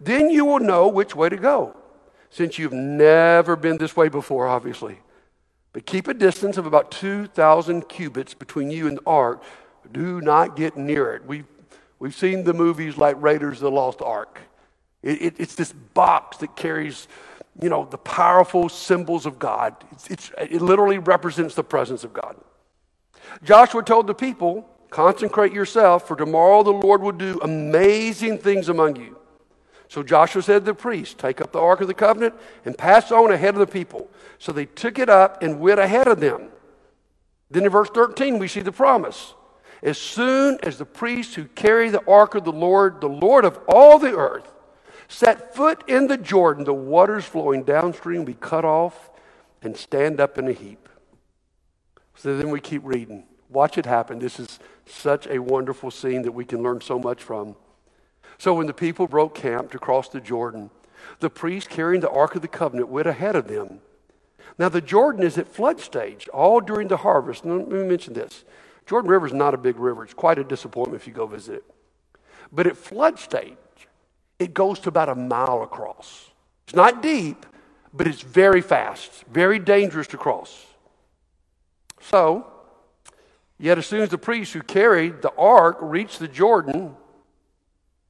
Then 0.00 0.30
you 0.30 0.44
will 0.44 0.60
know 0.60 0.88
which 0.88 1.14
way 1.14 1.28
to 1.28 1.36
go, 1.36 1.76
since 2.30 2.58
you've 2.58 2.72
never 2.72 3.56
been 3.56 3.78
this 3.78 3.96
way 3.96 4.08
before, 4.08 4.46
obviously. 4.46 4.98
But 5.72 5.86
keep 5.86 6.08
a 6.08 6.14
distance 6.14 6.56
of 6.56 6.66
about 6.66 6.90
2,000 6.90 7.88
cubits 7.88 8.34
between 8.34 8.70
you 8.70 8.86
and 8.86 8.98
the 8.98 9.02
ark. 9.06 9.42
Do 9.92 10.20
not 10.20 10.56
get 10.56 10.76
near 10.76 11.14
it. 11.14 11.26
We've, 11.26 11.46
we've 11.98 12.14
seen 12.14 12.44
the 12.44 12.54
movies 12.54 12.96
like 12.96 13.20
Raiders 13.20 13.58
of 13.58 13.62
the 13.62 13.70
Lost 13.70 14.00
Ark. 14.02 14.40
It, 15.02 15.22
it, 15.22 15.34
it's 15.38 15.54
this 15.54 15.72
box 15.72 16.38
that 16.38 16.56
carries, 16.56 17.08
you 17.60 17.68
know, 17.68 17.86
the 17.90 17.98
powerful 17.98 18.68
symbols 18.68 19.26
of 19.26 19.38
God. 19.38 19.74
It's, 19.92 20.08
it's, 20.08 20.30
it 20.38 20.62
literally 20.62 20.98
represents 20.98 21.54
the 21.54 21.64
presence 21.64 22.04
of 22.04 22.12
God. 22.12 22.36
Joshua 23.42 23.82
told 23.82 24.06
the 24.06 24.14
people, 24.14 24.68
Consecrate 24.90 25.52
yourself, 25.52 26.08
for 26.08 26.16
tomorrow 26.16 26.62
the 26.62 26.72
Lord 26.72 27.02
will 27.02 27.12
do 27.12 27.38
amazing 27.42 28.38
things 28.38 28.70
among 28.70 28.96
you. 28.96 29.18
So 29.88 30.02
Joshua 30.02 30.42
said 30.42 30.60
to 30.60 30.64
the 30.66 30.74
priests, 30.74 31.14
Take 31.14 31.40
up 31.40 31.52
the 31.52 31.60
Ark 31.60 31.80
of 31.80 31.88
the 31.88 31.94
Covenant 31.94 32.34
and 32.64 32.76
pass 32.76 33.10
on 33.10 33.32
ahead 33.32 33.54
of 33.54 33.60
the 33.60 33.66
people. 33.66 34.10
So 34.38 34.52
they 34.52 34.66
took 34.66 34.98
it 34.98 35.08
up 35.08 35.42
and 35.42 35.60
went 35.60 35.80
ahead 35.80 36.06
of 36.06 36.20
them. 36.20 36.48
Then 37.50 37.64
in 37.64 37.70
verse 37.70 37.88
13, 37.90 38.38
we 38.38 38.48
see 38.48 38.60
the 38.60 38.72
promise. 38.72 39.34
As 39.82 39.96
soon 39.96 40.58
as 40.62 40.76
the 40.76 40.84
priests 40.84 41.34
who 41.34 41.44
carry 41.44 41.88
the 41.88 42.04
ark 42.06 42.34
of 42.34 42.44
the 42.44 42.52
Lord, 42.52 43.00
the 43.00 43.08
Lord 43.08 43.44
of 43.44 43.58
all 43.66 43.98
the 43.98 44.14
earth, 44.14 44.52
set 45.08 45.54
foot 45.54 45.82
in 45.88 46.08
the 46.08 46.18
Jordan, 46.18 46.64
the 46.64 46.74
waters 46.74 47.24
flowing 47.24 47.62
downstream 47.62 48.24
be 48.24 48.34
cut 48.34 48.64
off 48.64 49.10
and 49.62 49.76
stand 49.76 50.20
up 50.20 50.36
in 50.36 50.48
a 50.48 50.52
heap. 50.52 50.88
So 52.14 52.36
then 52.36 52.50
we 52.50 52.60
keep 52.60 52.82
reading. 52.84 53.24
Watch 53.48 53.78
it 53.78 53.86
happen. 53.86 54.18
This 54.18 54.38
is 54.38 54.58
such 54.84 55.26
a 55.28 55.38
wonderful 55.38 55.90
scene 55.90 56.22
that 56.22 56.32
we 56.32 56.44
can 56.44 56.62
learn 56.62 56.80
so 56.80 56.98
much 56.98 57.22
from. 57.22 57.56
So 58.38 58.54
when 58.54 58.66
the 58.66 58.74
people 58.74 59.08
broke 59.08 59.34
camp 59.34 59.72
to 59.72 59.78
cross 59.78 60.08
the 60.08 60.20
Jordan, 60.20 60.70
the 61.18 61.30
priest 61.30 61.68
carrying 61.68 62.00
the 62.00 62.10
Ark 62.10 62.36
of 62.36 62.42
the 62.42 62.48
Covenant 62.48 62.88
went 62.88 63.08
ahead 63.08 63.36
of 63.36 63.48
them. 63.48 63.80
Now, 64.58 64.68
the 64.68 64.80
Jordan 64.80 65.22
is 65.22 65.38
at 65.38 65.48
flood 65.48 65.80
stage, 65.80 66.28
all 66.28 66.60
during 66.60 66.88
the 66.88 66.98
harvest. 66.98 67.44
let 67.44 67.68
me 67.68 67.84
mention 67.84 68.14
this 68.14 68.44
Jordan 68.86 69.10
River 69.10 69.26
is 69.26 69.32
not 69.32 69.54
a 69.54 69.58
big 69.58 69.78
river. 69.78 70.04
It's 70.04 70.14
quite 70.14 70.38
a 70.38 70.44
disappointment 70.44 71.00
if 71.00 71.06
you 71.06 71.12
go 71.12 71.26
visit 71.26 71.56
it. 71.56 71.64
But 72.50 72.66
at 72.66 72.76
flood 72.76 73.18
stage, 73.18 73.56
it 74.38 74.54
goes 74.54 74.78
to 74.80 74.88
about 74.88 75.08
a 75.08 75.14
mile 75.14 75.62
across. 75.62 76.30
It's 76.64 76.74
not 76.74 77.02
deep, 77.02 77.44
but 77.92 78.06
it's 78.06 78.22
very 78.22 78.60
fast, 78.60 79.24
very 79.30 79.58
dangerous 79.58 80.06
to 80.08 80.16
cross. 80.16 80.66
So, 82.00 82.46
yet 83.58 83.78
as 83.78 83.86
soon 83.86 84.00
as 84.00 84.08
the 84.08 84.18
priests 84.18 84.54
who 84.54 84.62
carried 84.62 85.22
the 85.22 85.32
ark 85.36 85.78
reached 85.80 86.18
the 86.18 86.28
Jordan, 86.28 86.96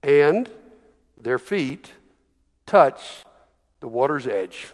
and 0.03 0.49
their 1.21 1.39
feet 1.39 1.93
touch 2.67 3.25
the 3.81 3.89
water's 3.89 4.27
edge. 4.27 4.69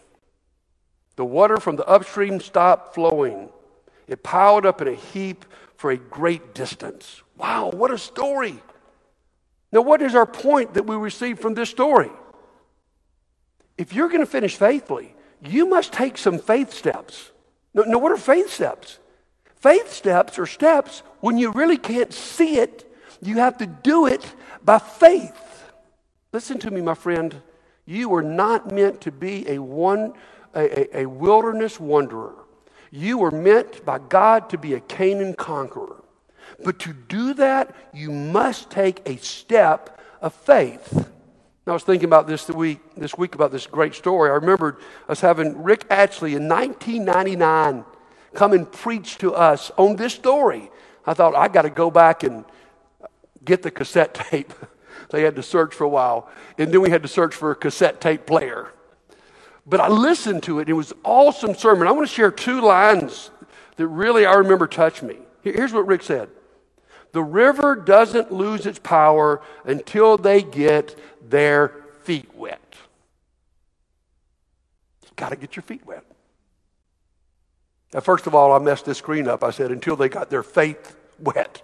The 1.17 1.25
water 1.25 1.59
from 1.59 1.77
the 1.77 1.87
upstream 1.87 2.41
stopped 2.41 2.95
flowing. 2.95 3.49
It 4.09 4.23
piled 4.23 4.67
up 4.67 4.83
in 4.83 4.89
a 4.89 4.95
heap 4.95 5.45
for 5.77 5.91
a 5.91 5.97
great 5.97 6.55
distance. 6.55 7.23
Wow, 7.37 7.71
what 7.71 7.91
a 7.91 7.99
story! 7.99 8.59
Now, 9.73 9.81
what 9.81 10.03
is 10.03 10.15
our 10.15 10.27
point 10.27 10.75
that 10.75 10.87
we 10.87 10.95
receive 10.95 11.41
from 11.41 11.55
this 11.55 11.69
story? 11.69 12.11
If 13.77 13.93
you're 13.93 14.09
going 14.09 14.21
to 14.21 14.27
finish 14.27 14.55
faithfully, 14.55 15.15
you 15.43 15.67
must 15.67 15.93
take 15.93 16.17
some 16.17 16.39
faith 16.39 16.73
steps. 16.73 17.33
Now, 17.75 17.99
what 17.99 18.13
are 18.13 18.17
faith 18.17 18.53
steps? 18.53 18.99
Faith 19.57 19.93
steps 19.93 20.39
are 20.39 20.47
steps 20.47 21.03
when 21.21 21.39
you 21.39 21.51
really 21.51 21.77
can't 21.77 22.13
see 22.13 22.59
it, 22.59 22.89
you 23.21 23.39
have 23.39 23.59
to 23.59 23.67
do 23.67 24.07
it 24.07 24.25
by 24.65 24.79
faith. 24.79 25.71
Listen 26.33 26.59
to 26.61 26.71
me, 26.71 26.81
my 26.81 26.95
friend. 26.95 27.43
You 27.87 28.09
were 28.09 28.23
not 28.23 28.73
meant 28.73 29.01
to 29.03 29.13
be 29.13 29.49
a, 29.49 29.59
one, 29.59 30.15
a, 30.55 30.99
a, 30.99 31.03
a 31.03 31.07
wilderness 31.07 31.79
wanderer. 31.79 32.35
You 32.91 33.19
were 33.19 33.31
meant 33.31 33.85
by 33.85 33.99
God 33.99 34.49
to 34.51 34.59
be 34.59 34.75
a 34.75 34.81
Canaan 34.81 35.35
conqueror. 35.35 36.03
But 36.65 36.79
to 36.81 36.93
do 36.93 37.35
that, 37.35 37.75
you 37.93 38.11
must 38.11 38.71
take 38.71 39.03
a 39.07 39.17
step 39.17 40.01
of 40.23 40.33
faith. 40.33 41.09
I 41.67 41.73
was 41.73 41.83
thinking 41.83 42.05
about 42.07 42.27
this 42.27 42.49
week, 42.49 42.81
this 42.95 43.17
week 43.17 43.35
about 43.35 43.51
this 43.51 43.67
great 43.67 43.95
story. 43.95 44.31
I 44.31 44.35
remembered 44.35 44.77
us 45.09 45.21
having 45.21 45.63
Rick 45.63 45.89
Atchley 45.89 46.37
in 46.37 46.47
1999 46.49 47.85
come 48.35 48.53
and 48.53 48.71
preach 48.71 49.17
to 49.19 49.35
us 49.35 49.71
on 49.79 49.97
this 49.97 50.13
story. 50.13 50.71
I 51.07 51.15
thought, 51.15 51.35
I 51.35 51.49
got 51.49 51.63
to 51.63 51.71
go 51.71 51.91
back 51.91 52.23
and 52.23 52.45
get 53.45 53.63
the 53.63 53.71
cassette 53.71 54.15
tape. 54.31 54.53
they 55.11 55.23
had 55.23 55.37
to 55.37 55.43
search 55.43 55.75
for 55.75 55.85
a 55.85 55.89
while. 55.89 56.29
And 56.59 56.73
then 56.73 56.81
we 56.81 56.91
had 56.91 57.03
to 57.03 57.09
search 57.09 57.35
for 57.35 57.51
a 57.51 57.57
cassette 57.57 58.01
tape 58.01 58.27
player. 58.27 58.73
But 59.67 59.81
I 59.81 59.89
listened 59.89 60.43
to 60.45 60.61
it. 60.61 60.69
It 60.69 60.75
was 60.75 60.93
awesome 61.05 61.55
sermon. 61.55 61.89
I 61.89 61.93
want 61.93 62.07
to 62.07 62.15
share 62.15 62.31
two 62.31 62.61
lines 62.61 63.31
that 63.77 63.87
really 63.87 64.27
I 64.27 64.35
remember 64.35 64.67
touched 64.67 65.03
me. 65.03 65.19
Here's 65.43 65.73
what 65.73 65.87
Rick 65.87 66.03
said. 66.03 66.29
The 67.13 67.23
river 67.23 67.77
doesn't 67.77 68.33
lose 68.33 68.67
its 68.67 68.79
power 68.79 69.41
until 69.65 70.19
they 70.19 70.43
get 70.43 70.99
their 71.23 71.69
feet 72.03 72.35
wet. 72.35 72.61
You 75.05 75.11
got 75.17 75.29
to 75.29 75.37
get 75.37 75.55
your 75.55 75.63
feet 75.63 75.87
wet. 75.87 76.05
Now, 77.93 78.01
first 78.01 78.27
of 78.27 78.35
all, 78.35 78.53
I 78.53 78.59
messed 78.59 78.85
this 78.85 78.99
screen 78.99 79.29
up. 79.29 79.45
I 79.45 79.51
said 79.51 79.71
until 79.71 79.95
they 79.95 80.09
got 80.09 80.29
their 80.29 80.43
faith 80.43 80.97
wet. 81.21 81.63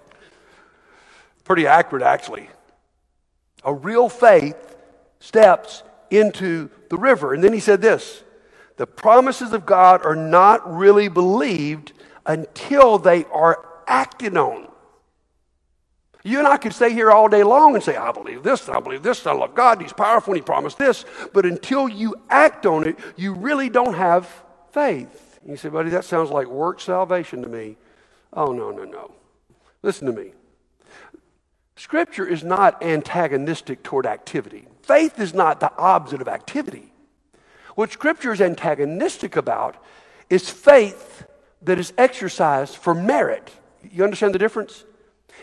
Pretty 1.45 1.67
accurate, 1.67 2.03
actually. 2.03 2.49
A 3.65 3.73
real 3.73 4.09
faith 4.09 4.77
steps 5.19 5.83
into 6.11 6.71
the 6.89 6.99
river. 6.99 7.35
And 7.35 7.43
then 7.43 7.53
he 7.53 7.61
said 7.61 7.81
this 7.81 8.23
the 8.77 8.87
promises 8.87 9.53
of 9.53 9.67
God 9.67 10.05
are 10.05 10.17
not 10.17 10.75
really 10.75 11.09
believed 11.09 11.93
until 12.25 12.99
they 12.99 13.25
are 13.27 13.69
acted 13.87 14.37
on. 14.37 14.69
You 16.23 16.39
and 16.39 16.49
I 16.49 16.59
could 16.59 16.75
stay 16.75 16.93
here 16.93 17.11
all 17.11 17.29
day 17.29 17.43
long 17.43 17.75
and 17.75 17.83
say, 17.83 17.97
I 17.97 18.13
believe 18.13 18.43
this, 18.43 18.69
I 18.69 18.81
believe 18.81 19.03
this, 19.03 19.27
I 19.27 19.33
love 19.33 19.55
God, 19.55 19.81
He's 19.81 19.93
powerful, 19.93 20.33
and 20.33 20.43
He 20.43 20.45
promised 20.45 20.79
this. 20.79 21.05
But 21.33 21.47
until 21.47 21.89
you 21.89 22.15
act 22.29 22.67
on 22.67 22.87
it, 22.87 22.99
you 23.17 23.35
really 23.35 23.71
don't 23.71 23.95
have 23.95 24.29
faith. 24.73 25.39
You 25.47 25.57
say, 25.57 25.71
buddy, 25.71 25.91
that 25.91 26.05
sounds 26.05 26.31
like 26.31 26.47
work 26.47 26.81
salvation 26.81 27.43
to 27.43 27.49
me. 27.49 27.77
Oh, 28.33 28.53
no, 28.53 28.71
no, 28.71 28.85
no. 28.85 29.13
Listen 29.83 30.07
to 30.07 30.13
me. 30.13 30.33
Scripture 31.81 32.27
is 32.27 32.45
not 32.45 32.83
antagonistic 32.83 33.83
toward 33.83 34.05
activity. 34.05 34.67
Faith 34.83 35.19
is 35.19 35.33
not 35.33 35.61
the 35.61 35.73
opposite 35.79 36.21
of 36.21 36.29
activity. 36.29 36.93
What 37.75 37.91
Scripture 37.91 38.35
is 38.35 38.43
antagonistic 38.43 39.35
about 39.35 39.83
is 40.29 40.51
faith 40.51 41.25
that 41.63 41.79
is 41.79 41.95
exercised 41.97 42.77
for 42.77 42.95
merit. 42.95 43.51
You 43.91 44.05
understand 44.05 44.35
the 44.35 44.39
difference? 44.39 44.85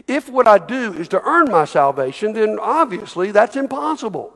If 0.08 0.30
what 0.30 0.48
I 0.48 0.60
do 0.60 0.94
is 0.94 1.08
to 1.08 1.22
earn 1.24 1.50
my 1.50 1.66
salvation, 1.66 2.34
then 2.34 2.60
obviously 2.62 3.32
that's 3.32 3.56
impossible. 3.56 4.32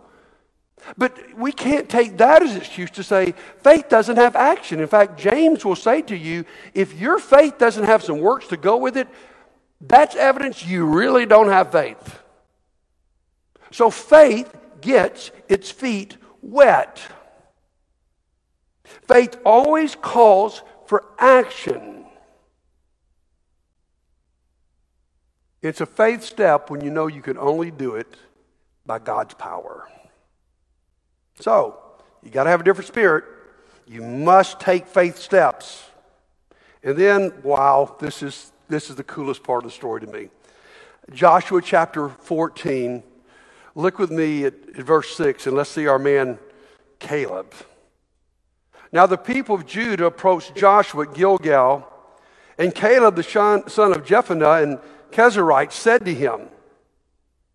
But 0.98 1.16
we 1.38 1.52
can't 1.52 1.88
take 1.88 2.18
that 2.18 2.42
as 2.42 2.56
excuse 2.56 2.90
to 2.92 3.04
say 3.04 3.36
faith 3.60 3.90
doesn't 3.90 4.18
have 4.18 4.36
action. 4.36 4.80
In 4.80 4.88
fact, 4.88 5.20
James 5.20 5.64
will 5.64 5.76
say 5.76 6.02
to 6.02 6.18
you 6.18 6.46
if 6.74 7.00
your 7.00 7.20
faith 7.20 7.60
doesn't 7.60 7.84
have 7.84 8.02
some 8.02 8.18
works 8.18 8.48
to 8.48 8.58
go 8.58 8.78
with 8.78 8.98
it, 8.98 9.08
that's 9.82 10.16
evidence 10.16 10.66
you 10.66 10.86
really 10.86 11.26
don't 11.26 11.50
have 11.50 11.72
faith. 11.72 12.20
So 13.72 13.90
faith 13.90 14.54
gets 14.82 15.32
its 15.48 15.72
feet 15.72 16.18
wet. 16.42 17.02
Faith 19.08 19.38
always 19.46 19.96
calls 19.96 20.62
for 20.86 21.06
action. 21.18 22.06
It's 25.62 25.80
a 25.80 25.86
faith 25.86 26.24
step 26.24 26.70
when 26.70 26.82
you 26.82 26.90
know 26.90 27.08
you 27.08 27.22
can 27.22 27.38
only 27.38 27.72
do 27.72 27.96
it 27.96 28.16
by 28.86 29.00
God's 29.00 29.34
power. 29.36 29.88
So, 31.40 31.80
you 32.24 32.32
got 32.32 32.44
to 32.46 32.50
have 32.50 32.62
a 32.62 32.64
different 32.64 32.88
spirit. 32.88 33.24
You 33.88 34.02
must 34.02 34.60
take 34.60 34.88
faith 34.88 35.18
steps. 35.18 35.84
And 36.84 36.98
then, 36.98 37.34
wow, 37.44 37.96
this 38.00 38.24
is 38.24 38.52
this 38.72 38.90
is 38.90 38.96
the 38.96 39.04
coolest 39.04 39.44
part 39.44 39.64
of 39.64 39.72
the 39.72 39.76
story 39.76 40.02
to 40.02 40.08
me. 40.08 40.30
Joshua 41.12 41.62
chapter 41.62 42.10
14. 42.10 43.04
Look 43.76 44.00
with 44.00 44.12
me 44.12 44.46
at, 44.46 44.54
at 44.78 44.84
verse 44.84 45.16
6 45.16 45.48
and 45.48 45.56
let's 45.56 45.70
see 45.70 45.88
our 45.88 46.00
man 46.00 46.40
Caleb. 47.00 47.54
Now 48.92 49.06
the 49.06 49.18
people 49.18 49.56
of 49.56 49.66
Judah 49.66 50.06
approached 50.06 50.56
Joshua 50.56 51.08
at 51.08 51.14
Gilgal, 51.14 51.88
and 52.58 52.76
Caleb, 52.76 53.16
the 53.16 53.24
son 53.24 53.64
of 53.94 54.06
Jephunneh 54.06 54.64
and 54.64 54.80
Kenizzite, 55.12 55.72
said 55.72 56.06
to 56.06 56.14
him, 56.14 56.42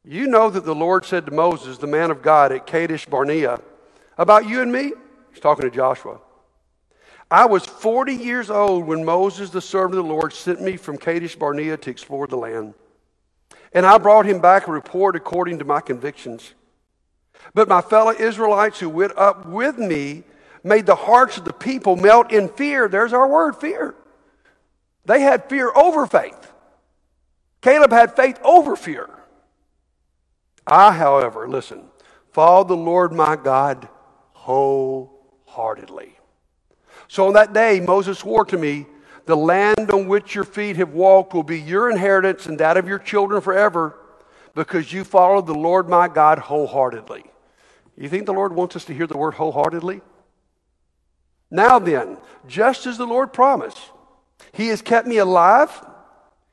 You 0.05 0.27
know 0.27 0.51
that 0.51 0.65
the 0.65 0.75
Lord 0.75 1.05
said 1.05 1.27
to 1.27 1.33
Moses, 1.33 1.79
the 1.79 1.87
man 1.87 2.11
of 2.11 2.23
God 2.23 2.51
at 2.51 2.67
Kadesh 2.67 3.07
Barnea, 3.07 3.61
about 4.19 4.49
you 4.49 4.63
and 4.63 4.73
me? 4.73 4.93
He's 5.31 5.41
talking 5.41 5.69
to 5.69 5.75
Joshua. 5.75 6.19
I 7.31 7.47
was 7.47 7.67
40 7.67 8.15
years 8.15 8.51
old 8.51 8.87
when 8.87 9.05
Moses, 9.05 9.51
the 9.51 9.61
servant 9.61 9.99
of 9.99 10.05
the 10.05 10.13
Lord, 10.13 10.33
sent 10.33 10.61
me 10.63 10.77
from 10.77 10.97
Kadesh 10.97 11.35
Barnea 11.35 11.77
to 11.77 11.91
explore 11.91 12.27
the 12.27 12.37
land. 12.37 12.75
And 13.73 13.85
I 13.85 13.99
brought 13.99 14.27
him 14.27 14.41
back 14.41 14.69
a 14.69 14.73
report 14.73 15.17
according 15.17 15.59
to 15.59 15.65
my 15.65 15.81
convictions. 15.81 16.55
But 17.53 17.69
my 17.69 17.81
fellow 17.81 18.13
Israelites 18.13 18.79
who 18.79 18.89
went 18.89 19.17
up 19.19 19.47
with 19.47 19.77
me 19.79 20.23
made 20.63 20.87
the 20.87 20.95
hearts 20.95 21.37
of 21.37 21.45
the 21.45 21.53
people 21.53 21.97
melt 21.97 22.33
in 22.33 22.49
fear. 22.49 22.89
There's 22.89 23.13
our 23.13 23.29
word, 23.29 23.57
fear. 23.57 23.95
They 25.05 25.21
had 25.21 25.49
fear 25.49 25.71
over 25.75 26.07
faith. 26.07 26.53
Caleb 27.61 27.93
had 27.93 28.15
faith 28.15 28.39
over 28.43 28.77
fear. 28.77 29.09
I, 30.67 30.93
however, 30.93 31.49
listen, 31.49 31.85
followed 32.33 32.69
the 32.69 32.77
Lord 32.77 33.13
my 33.13 33.37
God 33.37 33.89
wholeheartedly. 34.33 36.16
So 37.09 37.27
on 37.27 37.35
that 37.35 37.53
day, 37.53 37.81
Moses 37.81 38.19
swore 38.19 38.45
to 38.47 38.59
me, 38.59 38.87
The 39.27 39.37
land 39.37 39.91
on 39.91 40.09
which 40.09 40.35
your 40.35 40.45
feet 40.45 40.77
have 40.77 40.93
walked 40.93 41.35
will 41.35 41.43
be 41.43 41.61
your 41.61 41.91
inheritance 41.91 42.47
and 42.47 42.59
that 42.59 42.77
of 42.77 42.89
your 42.89 42.99
children 42.99 43.41
forever, 43.41 43.99
because 44.55 44.93
you 44.93 45.05
followed 45.05 45.47
the 45.47 45.55
Lord 45.55 45.89
my 45.89 46.09
God 46.09 46.39
wholeheartedly. 46.39 47.25
You 47.97 48.09
think 48.09 48.27
the 48.27 48.33
Lord 48.33 48.53
wants 48.53 48.77
us 48.77 48.85
to 48.87 48.95
hear 48.95 49.07
the 49.07 49.17
word 49.17 49.35
wholeheartedly? 49.35 50.03
Now 51.51 51.79
then, 51.79 52.19
just 52.47 52.87
as 52.87 52.99
the 52.99 53.07
Lord 53.07 53.33
promised, 53.33 53.79
He 54.53 54.69
has 54.69 54.83
kept 54.83 55.07
me 55.07 55.19
alive. 55.19 55.85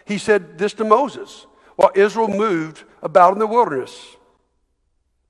He 0.06 0.18
said 0.18 0.58
this 0.58 0.74
to 0.74 0.84
Moses 0.84 1.48
while 1.76 1.92
Israel 1.96 2.28
moved 2.28 2.84
about 3.02 3.34
in 3.34 3.40
the 3.40 3.48
wilderness. 3.48 4.16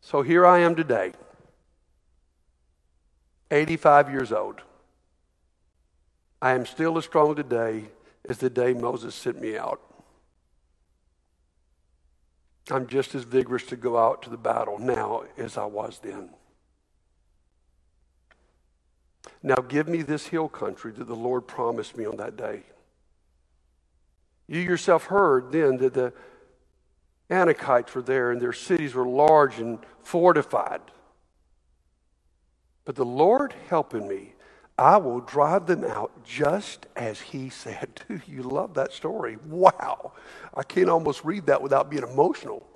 So 0.01 0.22
here 0.22 0.46
I 0.46 0.60
am 0.60 0.75
today, 0.75 1.13
85 3.50 4.12
years 4.12 4.32
old. 4.32 4.62
I 6.43 6.51
am 6.51 6.65
still 6.65 6.97
as 6.97 7.05
strong 7.05 7.38
today 7.38 7.85
as 8.27 8.39
the 8.39 8.50
day 8.50 8.73
Moses 8.73 9.15
sent 9.15 9.39
me 9.39 9.57
out. 9.57 9.79
I'm 12.69 12.85
just 12.85 13.15
as 13.15 13.23
vigorous 13.23 13.63
to 13.67 13.77
go 13.77 13.97
out 13.97 14.23
to 14.23 14.29
the 14.29 14.35
battle 14.35 14.77
now 14.77 15.23
as 15.38 15.57
I 15.57 15.63
was 15.63 16.01
then. 16.03 16.31
Now 19.41 19.55
give 19.55 19.88
me 19.88 20.01
this 20.01 20.27
hill 20.27 20.50
country 20.50 20.91
that 20.91 21.07
the 21.07 21.15
Lord 21.15 21.47
promised 21.47 21.95
me 21.95 22.05
on 22.05 22.17
that 22.17 22.35
day. 22.35 22.63
You 24.45 24.59
yourself 24.59 25.05
heard 25.05 25.53
then 25.53 25.77
that 25.77 25.93
the 25.93 26.12
Anakites 27.29 27.95
were 27.95 28.01
there 28.01 28.31
and 28.31 28.41
their 28.41 28.51
cities 28.51 28.93
were 28.93 29.07
large 29.07 29.59
and 29.59 29.79
fortified. 30.01 30.81
But 32.83 32.95
the 32.95 33.05
Lord 33.05 33.55
helping 33.69 34.09
me, 34.09 34.33
I 34.77 34.98
will 34.98 35.20
drive 35.20 35.68
them 35.68 35.84
out 35.84 36.24
just 36.24 36.88
as 36.96 37.22
He 37.22 37.50
said. 37.50 38.01
Do 38.08 38.20
you 38.27 38.44
love 38.44 38.74
that 38.75 38.94
story? 38.94 39.38
Wow. 39.48 40.13
I 40.53 40.63
can't 40.63 40.89
almost 40.89 41.24
read 41.24 41.48
that 41.48 41.62
without 41.62 41.89
being 41.89 42.03
emotional. 42.03 42.68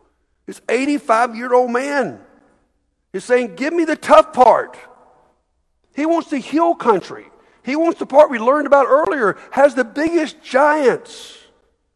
This 0.46 0.62
85 0.70 1.36
year 1.36 1.54
old 1.54 1.72
man 1.72 2.20
is 3.14 3.24
saying, 3.24 3.56
Give 3.56 3.74
me 3.74 3.86
the 3.86 3.96
tough 3.96 4.34
part. 4.34 4.78
He 5.96 6.06
wants 6.06 6.30
the 6.30 6.40
hill 6.40 6.76
country. 6.76 7.26
He 7.64 7.76
wants 7.76 8.00
the 8.00 8.06
part 8.06 8.30
we 8.30 8.40
learned 8.40 8.68
about 8.68 8.88
earlier, 8.88 9.36
has 9.52 9.76
the 9.76 9.84
biggest 9.84 10.42
giants. 10.42 11.38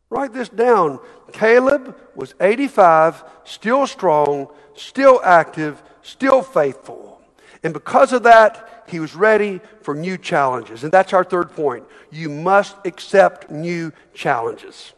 Write 0.10 0.34
this 0.34 0.50
down. 0.50 1.00
Caleb 1.32 1.96
was 2.14 2.34
85, 2.42 3.24
still 3.46 3.88
strong, 3.88 4.50
still 4.76 5.22
active, 5.24 5.82
still 6.02 6.42
faithful. 6.42 7.22
And 7.64 7.74
because 7.74 8.12
of 8.12 8.24
that, 8.24 8.68
he 8.88 9.00
was 9.00 9.16
ready 9.16 9.62
for 9.82 9.96
new 9.96 10.18
challenges. 10.18 10.84
And 10.84 10.92
that's 10.92 11.14
our 11.14 11.24
third 11.24 11.52
point. 11.52 11.86
You 12.12 12.30
must 12.30 12.76
accept 12.86 13.50
new 13.50 13.92
challenges. 14.14 14.94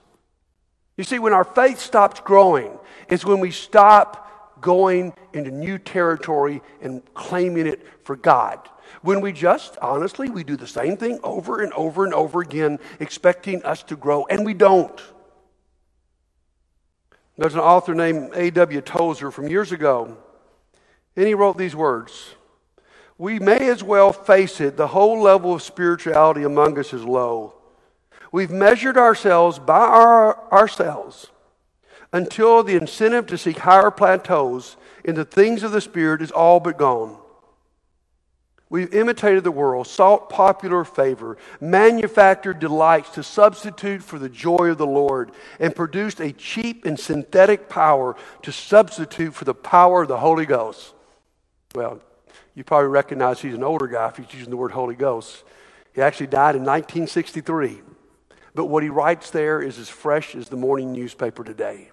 You 0.97 1.03
see, 1.03 1.19
when 1.19 1.33
our 1.33 1.43
faith 1.43 1.79
stops 1.79 2.19
growing, 2.19 2.77
it's 3.09 3.25
when 3.25 3.39
we 3.39 3.51
stop 3.51 4.61
going 4.61 5.13
into 5.33 5.51
new 5.51 5.77
territory 5.77 6.61
and 6.81 7.01
claiming 7.13 7.67
it 7.67 7.85
for 8.03 8.15
God. 8.15 8.59
When 9.01 9.21
we 9.21 9.31
just, 9.31 9.77
honestly, 9.79 10.29
we 10.29 10.43
do 10.43 10.55
the 10.55 10.67
same 10.67 10.97
thing 10.97 11.19
over 11.23 11.61
and 11.61 11.73
over 11.73 12.05
and 12.05 12.13
over 12.13 12.41
again, 12.41 12.79
expecting 12.99 13.63
us 13.63 13.83
to 13.83 13.95
grow, 13.95 14.25
and 14.27 14.45
we 14.45 14.53
don't. 14.53 15.01
There's 17.37 17.55
an 17.55 17.61
author 17.61 17.95
named 17.95 18.31
A.W. 18.35 18.81
Tozer 18.81 19.31
from 19.31 19.47
years 19.47 19.71
ago, 19.71 20.17
and 21.15 21.27
he 21.27 21.33
wrote 21.33 21.57
these 21.57 21.75
words 21.75 22.35
We 23.23 23.39
may 23.39 23.69
as 23.69 23.81
well 23.81 24.11
face 24.11 24.59
it, 24.59 24.75
the 24.75 24.87
whole 24.87 25.21
level 25.21 25.53
of 25.53 25.61
spirituality 25.61 26.43
among 26.43 26.77
us 26.77 26.91
is 26.91 27.05
low. 27.05 27.53
We've 28.33 28.51
measured 28.51 28.97
ourselves 28.97 29.59
by 29.59 29.79
our, 29.79 30.51
ourselves 30.51 31.27
until 32.11 32.63
the 32.63 32.75
incentive 32.75 33.25
to 33.27 33.37
seek 33.37 33.59
higher 33.59 33.91
plateaus 33.91 34.75
in 35.05 35.15
the 35.15 35.23
things 35.23 35.63
of 35.63 35.71
the 35.71 35.79
Spirit 35.79 36.21
is 36.21 36.31
all 36.31 36.59
but 36.59 36.77
gone. 36.77 37.15
We've 38.69 38.93
imitated 38.93 39.45
the 39.45 39.51
world, 39.51 39.87
sought 39.87 40.29
popular 40.29 40.83
favor, 40.83 41.37
manufactured 41.61 42.59
delights 42.59 43.11
to 43.11 43.23
substitute 43.23 44.03
for 44.03 44.19
the 44.19 44.27
joy 44.27 44.71
of 44.71 44.77
the 44.77 44.85
Lord, 44.85 45.31
and 45.61 45.73
produced 45.73 46.19
a 46.19 46.33
cheap 46.33 46.83
and 46.83 46.99
synthetic 46.99 47.69
power 47.69 48.17
to 48.41 48.51
substitute 48.51 49.33
for 49.33 49.45
the 49.45 49.55
power 49.55 50.01
of 50.01 50.09
the 50.09 50.17
Holy 50.17 50.45
Ghost. 50.45 50.93
Well, 51.73 52.01
you 52.55 52.63
probably 52.63 52.89
recognize 52.89 53.41
he's 53.41 53.55
an 53.55 53.63
older 53.63 53.87
guy 53.87 54.09
if 54.09 54.17
he's 54.17 54.33
using 54.33 54.51
the 54.51 54.57
word 54.57 54.71
Holy 54.71 54.95
Ghost. 54.95 55.43
He 55.93 56.01
actually 56.01 56.27
died 56.27 56.55
in 56.55 56.61
1963. 56.61 57.81
But 58.55 58.65
what 58.65 58.83
he 58.83 58.89
writes 58.89 59.31
there 59.31 59.61
is 59.61 59.79
as 59.79 59.89
fresh 59.89 60.35
as 60.35 60.49
the 60.49 60.55
morning 60.55 60.91
newspaper 60.91 61.43
today. 61.43 61.89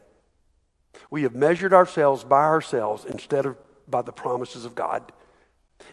We 1.11 1.23
have 1.23 1.35
measured 1.35 1.73
ourselves 1.73 2.25
by 2.25 2.45
ourselves 2.45 3.05
instead 3.05 3.47
of 3.47 3.57
by 3.89 4.03
the 4.03 4.13
promises 4.13 4.65
of 4.65 4.75
God. 4.75 5.13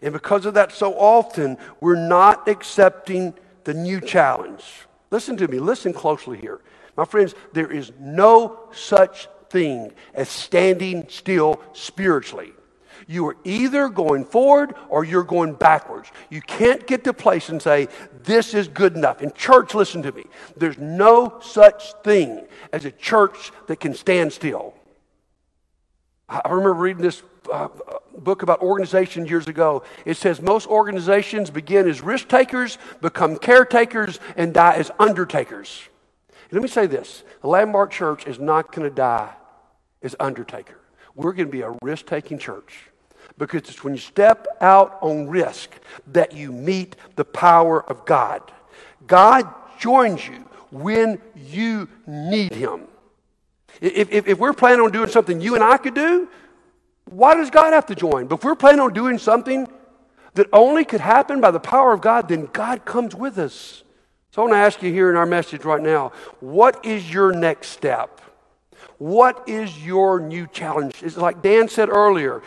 And 0.02 0.14
because 0.14 0.46
of 0.46 0.54
that, 0.56 0.72
so 0.72 0.94
often 0.94 1.58
we're 1.82 1.96
not 1.96 2.48
accepting 2.48 3.34
the 3.64 3.74
new 3.74 4.00
challenge. 4.00 4.64
Listen 5.10 5.38
to 5.38 5.48
me, 5.48 5.60
listen 5.60 5.94
closely 5.94 6.38
here. 6.38 6.60
My 6.96 7.06
friends, 7.06 7.36
there 7.54 7.72
is 7.72 7.92
no 8.00 8.60
such 8.72 9.28
thing 9.50 9.94
as 10.14 10.30
standing 10.30 11.06
still 11.10 11.62
spiritually. 11.74 12.52
You 13.08 13.28
are 13.28 13.38
either 13.44 13.90
going 13.90 14.26
forward 14.26 14.76
or 14.90 15.04
you're 15.04 15.24
going 15.24 15.54
backwards. 15.54 16.12
You 16.30 16.42
can't 16.42 16.86
get 16.88 17.04
to 17.04 17.12
a 17.12 17.14
place 17.14 17.50
and 17.50 17.62
say, 17.62 17.88
This 18.24 18.54
is 18.54 18.68
good 18.68 18.96
enough. 18.96 19.22
In 19.22 19.32
church, 19.34 19.76
listen 19.76 20.02
to 20.04 20.12
me. 20.12 20.26
There's 20.56 20.78
no 20.78 21.40
such 21.42 21.94
thing 22.04 22.48
as 22.74 22.86
a 22.86 22.92
church 22.92 23.52
that 23.68 23.80
can 23.80 23.94
stand 23.94 24.34
still. 24.34 24.74
I 26.30 26.50
remember 26.50 26.74
reading 26.74 27.02
this 27.02 27.24
uh, 27.52 27.70
book 28.18 28.44
about 28.44 28.62
organization 28.62 29.26
years 29.26 29.48
ago. 29.48 29.84
It 30.06 30.18
says 30.18 30.42
most 30.42 30.68
organizations 30.68 31.50
begin 31.50 31.88
as 31.88 32.02
risk 32.02 32.28
takers, 32.28 32.78
become 33.02 33.38
caretakers, 33.38 34.20
and 34.36 34.54
die 34.54 34.74
as 34.74 34.92
undertakers. 35.00 35.84
let 36.52 36.62
me 36.62 36.68
say 36.68 36.88
this 36.88 37.24
the 37.42 37.48
Landmark 37.48 37.92
Church 37.92 38.28
is 38.28 38.40
not 38.40 38.74
going 38.74 38.90
to 38.90 38.94
die 38.94 39.34
as 40.02 40.16
undertaker. 40.20 40.80
We're 41.18 41.34
going 41.34 41.48
to 41.48 41.52
be 41.52 41.62
a 41.62 41.76
risk 41.82 42.06
taking 42.06 42.38
church 42.38 42.90
because 43.40 43.64
it's 43.64 43.84
when 43.84 43.96
you 43.96 44.00
step 44.00 44.48
out 44.62 45.00
on 45.02 45.28
risk 45.28 45.72
that 46.14 46.32
you 46.34 46.52
meet 46.52 46.96
the 47.16 47.26
power 47.26 47.84
of 47.90 48.06
God. 48.06 48.52
God 49.08 49.52
joins 49.80 50.26
you 50.28 50.46
when 50.70 51.20
you 51.36 51.90
need 52.06 52.54
Him. 52.54 52.84
If, 53.82 54.12
if, 54.12 54.28
if, 54.28 54.38
we're 54.38 54.54
planning 54.54 54.82
on 54.82 54.92
doing 54.92 55.10
something 55.10 55.42
you 55.42 55.56
and 55.56 55.64
I 55.64 55.78
could 55.78 55.96
do, 55.96 56.30
why 57.06 57.34
does 57.34 57.50
God 57.50 57.74
have 57.74 57.88
to 57.88 57.96
join? 57.96 58.28
But 58.28 58.40
if 58.40 58.44
we're 58.44 58.56
planning 58.56 58.82
on 58.82 58.94
doing 58.94 59.18
something 59.18 59.68
that 60.36 60.48
only 60.54 60.86
could 60.86 61.02
happen 61.02 61.42
by 61.42 61.50
the 61.50 61.60
power 61.60 61.94
of 61.94 62.02
God, 62.02 62.30
then 62.30 62.48
God 62.54 62.86
comes 62.86 63.16
with 63.16 63.40
us. 63.40 63.84
So 64.32 64.44
I 64.44 64.46
want 64.46 64.54
to 64.54 64.60
ask 64.60 64.84
you 64.84 64.94
here 64.94 65.10
in 65.10 65.16
our 65.16 65.26
message 65.26 65.66
right 65.66 65.82
now 65.82 66.12
what 66.42 66.86
is 66.86 67.12
your 67.12 67.32
next 67.32 67.70
step? 67.70 68.22
What 68.98 69.48
is 69.48 69.86
your 69.86 70.20
new 70.20 70.48
challenge? 70.48 71.04
It's 71.04 71.18
like 71.18 71.42
Dan 71.42 71.70
said 71.70 71.90
earlier 71.90 72.42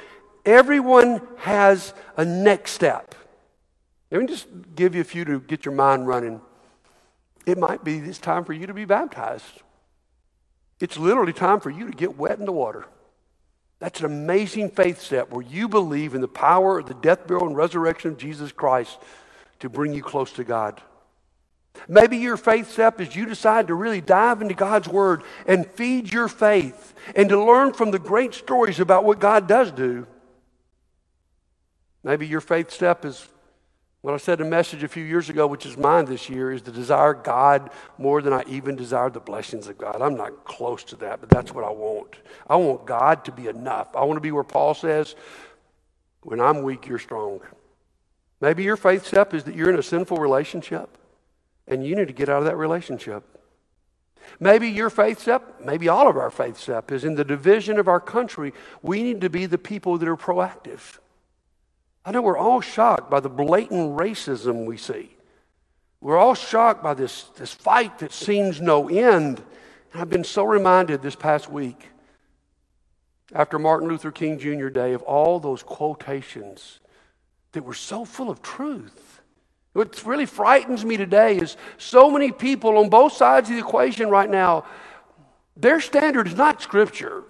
everyone 0.44 1.20
has 1.36 1.92
a 2.16 2.24
next 2.24 2.72
step. 2.72 3.14
Let 4.10 4.20
me 4.20 4.26
just 4.26 4.48
give 4.74 4.94
you 4.94 5.00
a 5.00 5.04
few 5.04 5.24
to 5.24 5.40
get 5.40 5.64
your 5.64 5.74
mind 5.74 6.06
running. 6.06 6.40
It 7.46 7.58
might 7.58 7.84
be 7.84 7.98
it's 7.98 8.18
time 8.18 8.44
for 8.44 8.52
you 8.52 8.66
to 8.66 8.74
be 8.74 8.84
baptized. 8.84 9.62
It's 10.80 10.96
literally 10.96 11.32
time 11.32 11.60
for 11.60 11.70
you 11.70 11.86
to 11.90 11.96
get 11.96 12.16
wet 12.16 12.38
in 12.38 12.46
the 12.46 12.52
water. 12.52 12.86
That's 13.78 14.00
an 14.00 14.06
amazing 14.06 14.70
faith 14.70 15.00
step 15.00 15.30
where 15.30 15.44
you 15.44 15.68
believe 15.68 16.14
in 16.14 16.20
the 16.20 16.28
power 16.28 16.78
of 16.78 16.86
the 16.86 16.94
death, 16.94 17.26
burial, 17.26 17.46
and 17.46 17.56
resurrection 17.56 18.12
of 18.12 18.18
Jesus 18.18 18.52
Christ 18.52 18.98
to 19.60 19.68
bring 19.68 19.92
you 19.94 20.02
close 20.02 20.32
to 20.32 20.44
God. 20.44 20.82
Maybe 21.88 22.18
your 22.18 22.37
faith 22.37 22.70
step 22.70 23.00
is 23.00 23.16
you 23.16 23.26
decide 23.26 23.68
to 23.68 23.74
really 23.74 24.00
dive 24.00 24.42
into 24.42 24.54
God's 24.54 24.88
Word 24.88 25.22
and 25.46 25.66
feed 25.66 26.12
your 26.12 26.28
faith 26.28 26.94
and 27.14 27.28
to 27.28 27.42
learn 27.42 27.72
from 27.72 27.90
the 27.90 27.98
great 27.98 28.35
stories 28.35 28.80
about 28.80 29.04
what 29.04 29.18
God 29.18 29.48
does 29.48 29.70
do. 29.70 30.06
Maybe 32.02 32.26
your 32.26 32.40
faith 32.40 32.70
step 32.70 33.04
is 33.04 33.26
What 34.02 34.14
I 34.14 34.16
said 34.16 34.40
in 34.40 34.46
a 34.46 34.50
message 34.50 34.83
a 34.83 34.88
few 34.88 35.04
years 35.04 35.28
ago, 35.28 35.46
which 35.46 35.66
is 35.66 35.76
mine 35.76 36.06
this 36.06 36.30
year, 36.30 36.52
is 36.52 36.62
to 36.62 36.70
desire 36.70 37.12
God 37.12 37.70
more 37.98 38.22
than 38.22 38.33
I 38.33 38.42
even 38.46 38.74
desire 38.74 39.11
the 39.11 39.20
blessings 39.20 39.68
of 39.68 39.76
God. 39.76 40.00
I'm 40.00 40.16
not 40.16 40.44
close 40.46 40.83
to 40.85 40.96
that, 40.96 41.20
but 41.20 41.28
that's 41.28 41.52
what 41.52 41.64
I 41.64 41.70
want. 41.70 42.16
I 42.48 42.56
want 42.56 42.87
God 42.87 43.26
to 43.26 43.33
be 43.33 43.48
enough. 43.48 43.94
I 43.94 44.04
want 44.04 44.16
to 44.16 44.22
be 44.22 44.33
where 44.33 44.44
Paul 44.44 44.72
says, 44.72 45.16
when 46.22 46.40
I'm 46.40 46.62
weak, 46.62 46.87
you're 46.87 46.98
strong. 46.98 47.40
Maybe 48.40 48.62
your 48.62 48.78
faith 48.78 49.06
step 49.06 49.35
is 49.35 49.44
that 49.44 49.54
you're 49.54 49.70
in 49.70 49.78
a 49.78 49.83
sinful 49.83 50.16
relationship 50.16 50.96
and 51.70 51.87
you 51.87 51.94
need 51.94 52.09
to 52.09 52.14
get 52.14 52.28
out 52.28 52.38
of 52.38 52.44
that 52.44 52.56
relationship. 52.56 53.24
Maybe 54.38 54.68
your 54.68 54.90
faith 54.90 55.20
step, 55.20 55.61
maybe 55.64 55.88
all 55.88 56.09
of 56.09 56.16
our 56.16 56.30
faith 56.30 56.56
step, 56.56 56.92
is 56.92 57.04
in 57.04 57.14
the 57.14 57.24
division 57.24 57.78
of 57.78 57.88
our 57.88 58.00
country. 58.00 58.52
We 58.83 59.02
need 59.02 59.20
to 59.22 59.30
be 59.30 59.46
the 59.46 59.59
people 59.59 59.98
that 59.98 60.09
are 60.09 60.16
proactive. 60.16 60.98
I 62.04 62.12
know 62.12 62.22
we're 62.22 62.38
all 62.38 62.61
shocked 62.61 63.11
by 63.11 63.20
the 63.20 63.28
blatant 63.28 63.98
racism 63.98 64.66
we 64.66 64.76
see. 64.76 65.16
We're 66.00 66.16
all 66.16 66.35
shocked 66.35 66.83
by 66.83 66.94
this, 66.94 67.24
this 67.37 67.52
fight 67.52 67.98
that 67.98 68.12
seems 68.12 68.61
no 68.61 68.88
end. 68.88 69.42
And 69.92 70.00
I've 70.00 70.09
been 70.09 70.24
so 70.24 70.44
reminded 70.44 71.02
this 71.02 71.16
past 71.16 71.50
week, 71.50 71.88
after 73.35 73.59
Martin 73.59 73.88
Luther 73.88 74.11
King 74.11 74.38
Jr. 74.38 74.68
Day, 74.68 74.92
of 74.92 75.02
all 75.02 75.38
those 75.38 75.62
quotations 75.62 76.80
that 77.52 77.64
were 77.64 77.74
so 77.74 78.04
full 78.04 78.30
of 78.30 78.42
truth. 78.42 79.19
What 79.72 80.04
really 80.04 80.26
frightens 80.26 80.85
me 80.85 80.96
today 80.96 81.38
is 81.38 81.56
so 81.78 82.11
many 82.11 82.33
people 82.33 82.78
on 82.78 82.88
both 82.88 83.12
sides 83.12 83.48
of 83.48 83.54
the 83.54 83.61
equation 83.61 84.09
right 84.09 84.28
now, 84.28 84.64
their 85.56 85.80
standard 85.80 86.26
is 86.26 86.35
not 86.35 86.61
Scripture. 86.61 87.24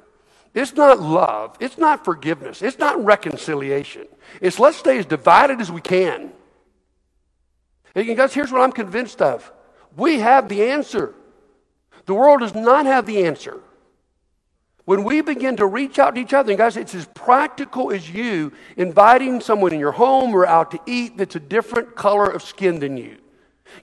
It's 0.54 0.74
not 0.74 1.00
love. 1.00 1.56
It's 1.60 1.78
not 1.78 2.04
forgiveness. 2.04 2.62
It's 2.62 2.78
not 2.78 3.04
reconciliation. 3.04 4.08
It's 4.40 4.58
let's 4.58 4.78
stay 4.78 4.98
as 4.98 5.06
divided 5.06 5.60
as 5.60 5.70
we 5.70 5.80
can. 5.80 6.32
And 7.94 8.16
guys, 8.16 8.34
here's 8.34 8.50
what 8.50 8.62
I'm 8.62 8.72
convinced 8.72 9.20
of 9.20 9.52
we 9.96 10.20
have 10.20 10.48
the 10.48 10.64
answer. 10.70 11.14
The 12.06 12.14
world 12.14 12.40
does 12.40 12.54
not 12.54 12.86
have 12.86 13.06
the 13.06 13.24
answer. 13.24 13.60
When 14.90 15.04
we 15.04 15.20
begin 15.20 15.56
to 15.58 15.66
reach 15.66 16.00
out 16.00 16.16
to 16.16 16.20
each 16.20 16.34
other, 16.34 16.50
and 16.50 16.58
guys, 16.58 16.76
it's 16.76 16.96
as 16.96 17.06
practical 17.06 17.92
as 17.92 18.10
you 18.10 18.50
inviting 18.76 19.40
someone 19.40 19.72
in 19.72 19.78
your 19.78 19.92
home 19.92 20.34
or 20.34 20.44
out 20.44 20.72
to 20.72 20.80
eat 20.84 21.16
that's 21.16 21.36
a 21.36 21.38
different 21.38 21.94
color 21.94 22.26
of 22.26 22.42
skin 22.42 22.80
than 22.80 22.96
you. 22.96 23.16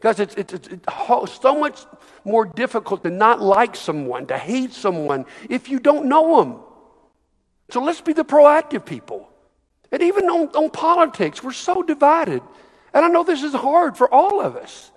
Guys, 0.01 0.19
it's, 0.19 0.35
it's, 0.35 0.51
it's, 0.53 0.67
it's 0.67 1.39
so 1.41 1.57
much 1.57 1.85
more 2.25 2.43
difficult 2.43 3.03
to 3.03 3.09
not 3.09 3.41
like 3.41 3.73
someone, 3.73 4.27
to 4.27 4.37
hate 4.37 4.73
someone, 4.73 5.25
if 5.49 5.69
you 5.69 5.79
don't 5.79 6.09
know 6.09 6.41
them. 6.41 6.59
So 7.69 7.81
let's 7.81 8.01
be 8.01 8.11
the 8.11 8.25
proactive 8.25 8.85
people. 8.85 9.29
And 9.93 10.03
even 10.03 10.25
on, 10.25 10.49
on 10.49 10.69
politics, 10.71 11.41
we're 11.41 11.53
so 11.53 11.83
divided. 11.83 12.41
And 12.93 13.05
I 13.05 13.07
know 13.07 13.23
this 13.23 13.43
is 13.43 13.53
hard 13.53 13.95
for 13.95 14.13
all 14.13 14.41
of 14.41 14.57
us. 14.57 14.91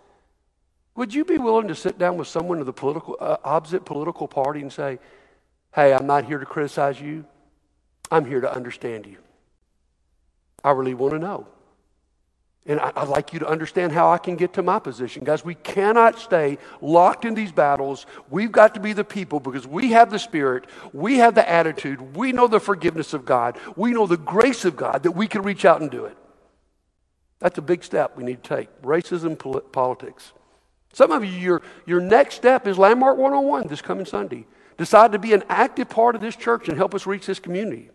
Would 0.96 1.14
you 1.14 1.24
be 1.24 1.38
willing 1.38 1.68
to 1.68 1.76
sit 1.76 1.98
down 1.98 2.16
with 2.16 2.26
someone 2.26 2.58
of 2.58 2.66
the 2.66 2.72
political, 2.72 3.16
uh, 3.20 3.36
opposite 3.44 3.84
political 3.84 4.26
party 4.26 4.60
and 4.60 4.72
say, 4.72 4.98
hey, 5.74 5.92
I'm 5.92 6.06
not 6.06 6.24
here 6.24 6.38
to 6.38 6.46
criticize 6.46 7.00
you, 7.00 7.24
I'm 8.10 8.24
here 8.24 8.40
to 8.40 8.52
understand 8.52 9.06
you? 9.06 9.18
I 10.64 10.72
really 10.72 10.94
want 10.94 11.14
to 11.14 11.18
know. 11.18 11.46
And 12.66 12.78
I, 12.78 12.92
would 13.00 13.08
like 13.08 13.32
you 13.32 13.38
to 13.38 13.48
understand 13.48 13.92
how 13.92 14.12
I 14.12 14.18
can 14.18 14.36
get 14.36 14.52
to 14.54 14.62
my 14.62 14.78
position. 14.78 15.24
Guys, 15.24 15.42
we 15.44 15.54
cannot 15.54 16.18
stay 16.18 16.58
locked 16.82 17.24
in 17.24 17.34
these 17.34 17.52
battles. 17.52 18.04
We've 18.28 18.52
got 18.52 18.74
to 18.74 18.80
be 18.80 18.92
the 18.92 19.04
people 19.04 19.40
because 19.40 19.66
we 19.66 19.92
have 19.92 20.10
the 20.10 20.18
Spirit, 20.18 20.66
we 20.92 21.16
have 21.18 21.34
the 21.34 21.48
attitude, 21.48 22.14
we 22.14 22.32
know 22.32 22.46
the 22.46 22.60
forgiveness 22.60 23.14
of 23.14 23.24
God, 23.24 23.58
we 23.76 23.92
know 23.92 24.06
the 24.06 24.18
grace 24.18 24.66
of 24.66 24.76
God 24.76 25.04
that 25.04 25.12
we 25.12 25.26
can 25.26 25.42
reach 25.42 25.64
out 25.64 25.80
and 25.80 25.90
do 25.90 26.04
it. 26.04 26.16
That's 27.38 27.56
a 27.56 27.62
big 27.62 27.82
step 27.82 28.16
we 28.16 28.24
need 28.24 28.44
to 28.44 28.56
take. 28.56 28.82
Racism, 28.82 29.72
politics. 29.72 30.32
Some 30.92 31.12
of 31.12 31.24
you, 31.24 31.32
your, 31.32 31.62
your 31.86 32.00
next 32.00 32.34
step 32.34 32.66
is 32.66 32.76
Landmark 32.76 33.16
101 33.16 33.68
this 33.68 33.80
coming 33.80 34.04
Sunday. 34.04 34.46
Decide 34.80 35.12
to 35.12 35.18
be 35.18 35.34
an 35.34 35.44
active 35.50 35.90
part 35.90 36.14
of 36.14 36.22
this 36.22 36.34
church 36.34 36.70
and 36.70 36.78
help 36.78 36.94
us 36.94 37.06
reach 37.06 37.26
this 37.26 37.38
community. 37.38 37.90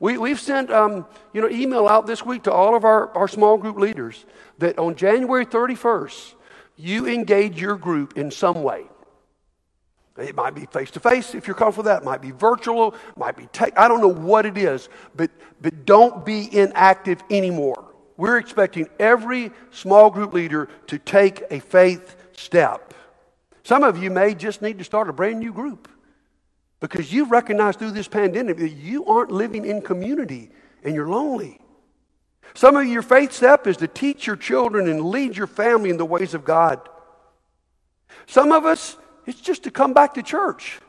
We, 0.00 0.18
we've 0.18 0.38
sent 0.38 0.70
um, 0.70 1.06
you 1.32 1.40
know, 1.40 1.48
email 1.48 1.88
out 1.88 2.06
this 2.06 2.22
week 2.22 2.42
to 2.42 2.52
all 2.52 2.76
of 2.76 2.84
our, 2.84 3.10
our 3.16 3.26
small 3.26 3.56
group 3.56 3.78
leaders 3.78 4.26
that 4.58 4.78
on 4.78 4.96
January 4.96 5.46
31st, 5.46 6.34
you 6.76 7.06
engage 7.08 7.58
your 7.58 7.78
group 7.78 8.18
in 8.18 8.30
some 8.30 8.62
way. 8.62 8.84
It 10.18 10.34
might 10.34 10.54
be 10.54 10.66
face 10.66 10.90
to 10.90 11.00
face 11.00 11.34
if 11.34 11.46
you're 11.46 11.56
comfortable 11.56 11.84
with 11.84 11.94
that. 11.94 12.02
It 12.02 12.04
might 12.04 12.20
be 12.20 12.32
virtual, 12.32 12.94
might 13.16 13.38
be 13.38 13.46
tech. 13.46 13.72
I 13.78 13.88
don't 13.88 14.02
know 14.02 14.08
what 14.08 14.44
it 14.44 14.58
is, 14.58 14.90
but, 15.16 15.30
but 15.62 15.86
don't 15.86 16.22
be 16.22 16.54
inactive 16.54 17.22
anymore. 17.30 17.94
We're 18.18 18.36
expecting 18.36 18.90
every 18.98 19.52
small 19.70 20.10
group 20.10 20.34
leader 20.34 20.68
to 20.88 20.98
take 20.98 21.44
a 21.50 21.60
faith 21.60 22.14
step. 22.36 22.92
Some 23.68 23.84
of 23.84 24.02
you 24.02 24.08
may 24.08 24.34
just 24.34 24.62
need 24.62 24.78
to 24.78 24.84
start 24.84 25.10
a 25.10 25.12
brand 25.12 25.40
new 25.40 25.52
group. 25.52 25.90
Because 26.80 27.12
you 27.12 27.26
recognize 27.26 27.76
through 27.76 27.90
this 27.90 28.08
pandemic 28.08 28.56
that 28.56 28.70
you 28.70 29.04
aren't 29.04 29.30
living 29.30 29.66
in 29.66 29.82
community 29.82 30.48
and 30.82 30.94
you're 30.94 31.06
lonely. 31.06 31.60
Some 32.54 32.76
of 32.76 32.86
your 32.86 33.02
faith 33.02 33.30
step 33.30 33.66
is 33.66 33.76
to 33.76 33.86
teach 33.86 34.26
your 34.26 34.36
children 34.36 34.88
and 34.88 35.04
lead 35.04 35.36
your 35.36 35.46
family 35.46 35.90
in 35.90 35.98
the 35.98 36.06
ways 36.06 36.32
of 36.32 36.46
God. 36.46 36.80
Some 38.26 38.52
of 38.52 38.64
us, 38.64 38.96
it's 39.26 39.38
just 39.38 39.64
to 39.64 39.70
come 39.70 39.92
back 39.92 40.14
to 40.14 40.22
church. 40.22 40.80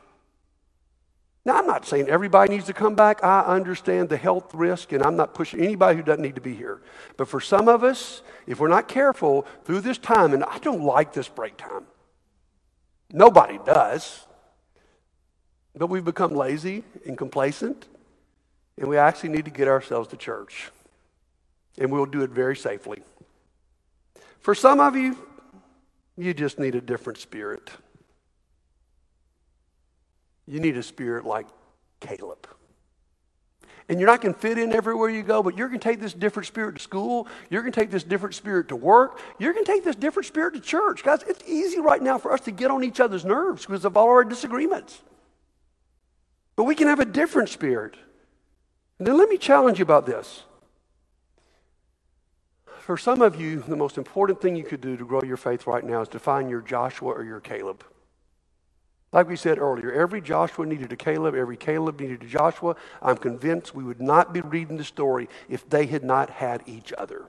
Now, 1.44 1.58
I'm 1.58 1.66
not 1.66 1.84
saying 1.84 2.08
everybody 2.08 2.50
needs 2.50 2.64
to 2.64 2.72
come 2.72 2.94
back. 2.94 3.22
I 3.22 3.40
understand 3.42 4.08
the 4.08 4.16
health 4.16 4.54
risk, 4.54 4.92
and 4.92 5.02
I'm 5.02 5.16
not 5.16 5.34
pushing 5.34 5.60
anybody 5.60 5.98
who 5.98 6.02
doesn't 6.02 6.22
need 6.22 6.36
to 6.36 6.40
be 6.40 6.54
here. 6.54 6.80
But 7.18 7.28
for 7.28 7.42
some 7.42 7.68
of 7.68 7.84
us, 7.84 8.22
if 8.46 8.58
we're 8.58 8.68
not 8.68 8.88
careful 8.88 9.46
through 9.66 9.82
this 9.82 9.98
time, 9.98 10.32
and 10.32 10.44
I 10.44 10.56
don't 10.60 10.82
like 10.82 11.12
this 11.12 11.28
break 11.28 11.58
time, 11.58 11.84
nobody 13.12 13.58
does. 13.64 14.26
But 15.74 15.88
we've 15.88 16.04
become 16.04 16.34
lazy 16.34 16.84
and 17.06 17.16
complacent, 17.16 17.86
and 18.76 18.88
we 18.88 18.96
actually 18.96 19.30
need 19.30 19.44
to 19.44 19.50
get 19.50 19.68
ourselves 19.68 20.08
to 20.08 20.16
church. 20.16 20.70
And 21.78 21.92
we'll 21.92 22.06
do 22.06 22.22
it 22.22 22.30
very 22.30 22.56
safely. 22.56 23.02
For 24.40 24.54
some 24.54 24.80
of 24.80 24.96
you, 24.96 25.16
you 26.16 26.34
just 26.34 26.58
need 26.58 26.74
a 26.74 26.80
different 26.80 27.18
spirit. 27.18 27.70
You 30.46 30.60
need 30.60 30.76
a 30.76 30.82
spirit 30.82 31.24
like 31.24 31.46
Caleb. 32.00 32.48
And 33.90 33.98
you're 33.98 34.06
not 34.06 34.20
going 34.20 34.32
to 34.32 34.38
fit 34.38 34.56
in 34.56 34.72
everywhere 34.72 35.10
you 35.10 35.24
go, 35.24 35.42
but 35.42 35.58
you're 35.58 35.66
going 35.66 35.80
to 35.80 35.84
take 35.84 35.98
this 35.98 36.12
different 36.12 36.46
spirit 36.46 36.76
to 36.76 36.80
school. 36.80 37.26
You're 37.50 37.62
going 37.62 37.72
to 37.72 37.80
take 37.80 37.90
this 37.90 38.04
different 38.04 38.36
spirit 38.36 38.68
to 38.68 38.76
work. 38.76 39.18
You're 39.40 39.52
going 39.52 39.64
to 39.64 39.72
take 39.72 39.82
this 39.82 39.96
different 39.96 40.28
spirit 40.28 40.54
to 40.54 40.60
church. 40.60 41.02
Guys, 41.02 41.24
it's 41.26 41.42
easy 41.44 41.80
right 41.80 42.00
now 42.00 42.16
for 42.16 42.32
us 42.32 42.40
to 42.42 42.52
get 42.52 42.70
on 42.70 42.84
each 42.84 43.00
other's 43.00 43.24
nerves 43.24 43.66
because 43.66 43.84
of 43.84 43.96
all 43.96 44.06
our 44.06 44.22
disagreements. 44.22 45.02
But 46.54 46.64
we 46.64 46.76
can 46.76 46.86
have 46.86 47.00
a 47.00 47.04
different 47.04 47.48
spirit. 47.48 47.96
And 49.00 49.08
then 49.08 49.18
let 49.18 49.28
me 49.28 49.36
challenge 49.36 49.80
you 49.80 49.82
about 49.82 50.06
this. 50.06 50.44
For 52.78 52.96
some 52.96 53.22
of 53.22 53.40
you, 53.40 53.64
the 53.66 53.74
most 53.74 53.98
important 53.98 54.40
thing 54.40 54.54
you 54.54 54.62
could 54.62 54.80
do 54.80 54.96
to 54.96 55.04
grow 55.04 55.22
your 55.24 55.36
faith 55.36 55.66
right 55.66 55.84
now 55.84 56.02
is 56.02 56.08
to 56.10 56.20
find 56.20 56.48
your 56.48 56.60
Joshua 56.60 57.10
or 57.10 57.24
your 57.24 57.40
Caleb. 57.40 57.82
Like 59.12 59.28
we 59.28 59.36
said 59.36 59.58
earlier, 59.58 59.90
every 59.90 60.20
Joshua 60.20 60.64
needed 60.66 60.92
a 60.92 60.96
Caleb, 60.96 61.34
every 61.34 61.56
Caleb 61.56 62.00
needed 62.00 62.22
a 62.22 62.26
Joshua. 62.26 62.76
I'm 63.02 63.16
convinced 63.16 63.74
we 63.74 63.82
would 63.82 64.00
not 64.00 64.32
be 64.32 64.40
reading 64.40 64.76
the 64.76 64.84
story 64.84 65.28
if 65.48 65.68
they 65.68 65.86
had 65.86 66.04
not 66.04 66.30
had 66.30 66.62
each 66.66 66.92
other. 66.92 67.26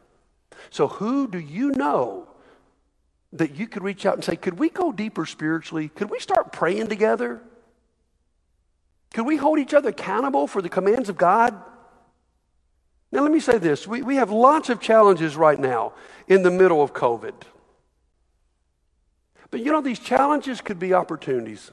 So, 0.69 0.87
who 0.87 1.27
do 1.27 1.39
you 1.39 1.71
know 1.71 2.27
that 3.33 3.55
you 3.55 3.67
could 3.67 3.83
reach 3.83 4.05
out 4.05 4.13
and 4.13 4.23
say, 4.23 4.35
Could 4.35 4.59
we 4.59 4.69
go 4.69 4.91
deeper 4.91 5.25
spiritually? 5.25 5.89
Could 5.89 6.11
we 6.11 6.19
start 6.19 6.51
praying 6.51 6.87
together? 6.87 7.41
Could 9.13 9.25
we 9.25 9.37
hold 9.37 9.59
each 9.59 9.73
other 9.73 9.89
accountable 9.89 10.47
for 10.47 10.61
the 10.61 10.69
commands 10.69 11.09
of 11.09 11.17
God? 11.17 11.55
Now, 13.11 13.23
let 13.23 13.31
me 13.31 13.39
say 13.39 13.57
this 13.57 13.87
we, 13.87 14.03
we 14.03 14.15
have 14.17 14.31
lots 14.31 14.69
of 14.69 14.79
challenges 14.79 15.35
right 15.35 15.59
now 15.59 15.93
in 16.27 16.43
the 16.43 16.51
middle 16.51 16.83
of 16.83 16.93
COVID. 16.93 17.33
But 19.51 19.59
you 19.59 19.71
know, 19.71 19.81
these 19.81 19.99
challenges 19.99 20.61
could 20.61 20.79
be 20.79 20.93
opportunities. 20.93 21.71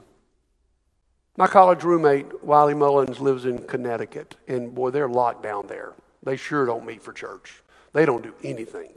My 1.37 1.47
college 1.47 1.83
roommate, 1.83 2.43
Wiley 2.43 2.73
Mullins, 2.73 3.19
lives 3.19 3.45
in 3.45 3.65
Connecticut, 3.65 4.35
and 4.47 4.75
boy, 4.75 4.91
they're 4.91 5.07
locked 5.07 5.41
down 5.41 5.67
there. 5.67 5.93
They 6.21 6.35
sure 6.35 6.65
don't 6.65 6.85
meet 6.85 7.01
for 7.01 7.13
church, 7.13 7.63
they 7.93 8.05
don't 8.05 8.21
do 8.21 8.35
anything. 8.43 8.91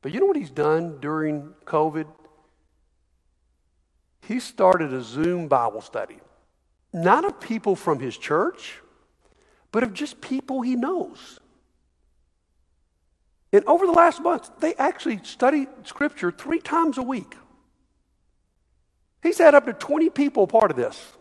But 0.00 0.12
you 0.12 0.20
know 0.20 0.26
what 0.26 0.36
he's 0.36 0.50
done 0.50 0.98
during 1.00 1.54
COVID? 1.64 2.06
He 4.26 4.40
started 4.40 4.92
a 4.92 5.02
Zoom 5.02 5.48
Bible 5.48 5.80
study 5.80 6.18
not 6.92 7.24
of 7.24 7.40
people 7.40 7.76
from 7.76 8.00
his 8.00 8.16
church, 8.16 8.80
but 9.72 9.82
of 9.82 9.92
just 9.92 10.20
people 10.20 10.62
he 10.62 10.74
knows. 10.74 11.40
And 13.52 13.64
over 13.64 13.86
the 13.86 13.92
last 13.92 14.20
month, 14.20 14.50
they 14.60 14.74
actually 14.74 15.20
studied 15.22 15.68
scripture 15.84 16.30
three 16.30 16.60
times 16.60 16.98
a 16.98 17.02
week. 17.02 17.34
He's 19.22 19.38
had 19.38 19.54
up 19.54 19.66
to 19.66 19.72
20 19.72 20.10
people 20.10 20.46
part 20.46 20.70
of 20.70 20.76
this. 20.76 21.12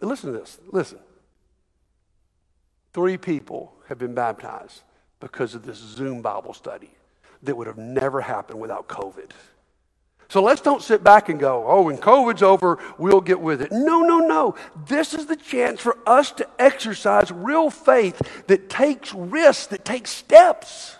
And 0.00 0.08
listen 0.08 0.32
to 0.32 0.38
this. 0.38 0.58
Listen. 0.68 0.98
Three 2.92 3.18
people 3.18 3.74
have 3.88 3.98
been 3.98 4.14
baptized 4.14 4.82
because 5.20 5.54
of 5.54 5.64
this 5.64 5.78
Zoom 5.78 6.22
Bible 6.22 6.54
study. 6.54 6.90
that 7.42 7.56
would 7.56 7.66
have 7.66 7.78
never 7.78 8.22
happened 8.22 8.58
without 8.58 8.88
COVID. 8.88 9.30
So 10.28 10.42
let's 10.42 10.60
don't 10.60 10.82
sit 10.82 11.04
back 11.04 11.28
and 11.28 11.38
go, 11.38 11.64
oh, 11.66 11.82
when 11.82 11.98
COVID's 11.98 12.42
over, 12.42 12.78
we'll 12.98 13.20
get 13.20 13.40
with 13.40 13.62
it. 13.62 13.70
No, 13.70 14.00
no, 14.00 14.18
no. 14.18 14.56
This 14.88 15.14
is 15.14 15.26
the 15.26 15.36
chance 15.36 15.80
for 15.80 15.96
us 16.06 16.32
to 16.32 16.48
exercise 16.58 17.30
real 17.30 17.70
faith 17.70 18.20
that 18.48 18.68
takes 18.68 19.14
risks, 19.14 19.66
that 19.68 19.84
takes 19.84 20.10
steps. 20.10 20.96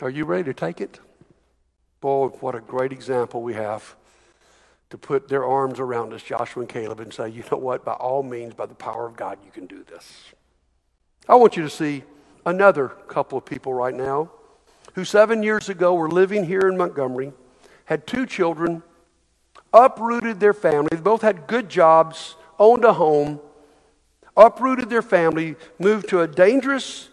Are 0.00 0.08
you 0.08 0.24
ready 0.24 0.44
to 0.44 0.54
take 0.54 0.80
it? 0.80 0.98
Boy, 2.00 2.28
what 2.28 2.54
a 2.54 2.60
great 2.60 2.92
example 2.92 3.42
we 3.42 3.54
have 3.54 3.94
to 4.88 4.98
put 4.98 5.28
their 5.28 5.44
arms 5.44 5.78
around 5.78 6.12
us, 6.12 6.22
Joshua 6.22 6.62
and 6.62 6.68
Caleb, 6.68 7.00
and 7.00 7.12
say, 7.12 7.28
you 7.28 7.44
know 7.50 7.58
what? 7.58 7.84
By 7.84 7.92
all 7.92 8.22
means, 8.22 8.54
by 8.54 8.66
the 8.66 8.74
power 8.74 9.06
of 9.06 9.16
God, 9.16 9.38
you 9.44 9.50
can 9.50 9.66
do 9.66 9.84
this. 9.84 10.24
I 11.28 11.34
want 11.36 11.56
you 11.56 11.62
to 11.62 11.70
see 11.70 12.04
another 12.46 12.88
couple 12.88 13.36
of 13.38 13.44
people 13.44 13.74
right 13.74 13.94
now 13.94 14.30
who 14.94 15.04
seven 15.04 15.42
years 15.42 15.68
ago 15.68 15.94
were 15.94 16.10
living 16.10 16.44
here 16.44 16.62
in 16.62 16.76
Montgomery, 16.76 17.32
had 17.84 18.06
two 18.06 18.26
children, 18.26 18.82
uprooted 19.72 20.40
their 20.40 20.54
family. 20.54 20.88
They 20.90 21.00
both 21.00 21.22
had 21.22 21.46
good 21.46 21.68
jobs, 21.68 22.34
owned 22.58 22.84
a 22.84 22.94
home, 22.94 23.40
uprooted 24.36 24.88
their 24.88 25.02
family, 25.02 25.56
moved 25.78 26.08
to 26.08 26.22
a 26.22 26.26
dangerous 26.26 27.10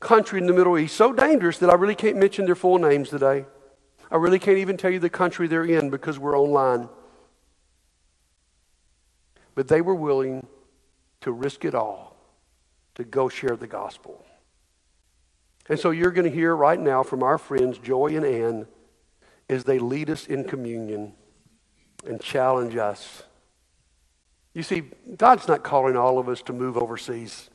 country 0.00 0.40
in 0.40 0.46
the 0.46 0.52
Middle 0.52 0.78
East, 0.78 0.96
so 0.96 1.12
dangerous 1.12 1.58
that 1.58 1.70
I 1.70 1.74
really 1.74 1.94
can't 1.94 2.16
mention 2.16 2.44
their 2.44 2.54
full 2.54 2.78
names 2.78 3.08
today. 3.08 3.46
I 4.10 4.16
really 4.16 4.38
can't 4.38 4.58
even 4.58 4.76
tell 4.76 4.90
you 4.90 4.98
the 4.98 5.10
country 5.10 5.48
they're 5.48 5.64
in 5.64 5.90
because 5.90 6.18
we're 6.18 6.38
online. 6.38 6.88
But 9.54 9.68
they 9.68 9.80
were 9.80 9.94
willing 9.94 10.46
to 11.20 11.32
risk 11.32 11.64
it 11.64 11.74
all 11.74 12.16
to 12.94 13.04
go 13.04 13.28
share 13.28 13.56
the 13.56 13.66
gospel. 13.66 14.24
And 15.68 15.78
so 15.78 15.90
you're 15.90 16.10
going 16.10 16.28
to 16.28 16.34
hear 16.34 16.56
right 16.56 16.80
now 16.80 17.02
from 17.02 17.22
our 17.22 17.38
friends 17.38 17.78
Joy 17.78 18.16
and 18.16 18.24
Ann 18.24 18.66
as 19.48 19.64
they 19.64 19.78
lead 19.78 20.10
us 20.10 20.26
in 20.26 20.44
communion 20.44 21.12
and 22.06 22.20
challenge 22.20 22.76
us. 22.76 23.24
You 24.54 24.62
see, 24.62 24.84
God's 25.16 25.46
not 25.46 25.62
calling 25.62 25.96
all 25.96 26.18
of 26.18 26.28
us 26.28 26.40
to 26.42 26.52
move 26.52 26.76
overseas, 26.76 27.50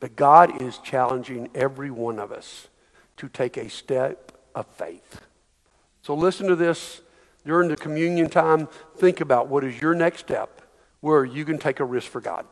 but 0.00 0.16
God 0.16 0.62
is 0.62 0.78
challenging 0.78 1.50
every 1.54 1.90
one 1.90 2.18
of 2.18 2.30
us 2.30 2.68
to 3.16 3.28
take 3.28 3.56
a 3.56 3.68
step 3.68 4.32
of 4.54 4.66
faith. 4.66 5.20
So 6.02 6.14
listen 6.14 6.48
to 6.48 6.56
this 6.56 7.00
during 7.46 7.68
the 7.68 7.76
communion 7.76 8.28
time. 8.28 8.68
Think 8.96 9.20
about 9.20 9.46
what 9.46 9.62
is 9.62 9.80
your 9.80 9.94
next 9.94 10.18
step 10.18 10.60
where 11.00 11.24
you 11.24 11.44
can 11.44 11.58
take 11.58 11.78
a 11.78 11.84
risk 11.84 12.10
for 12.10 12.20
God. 12.20 12.44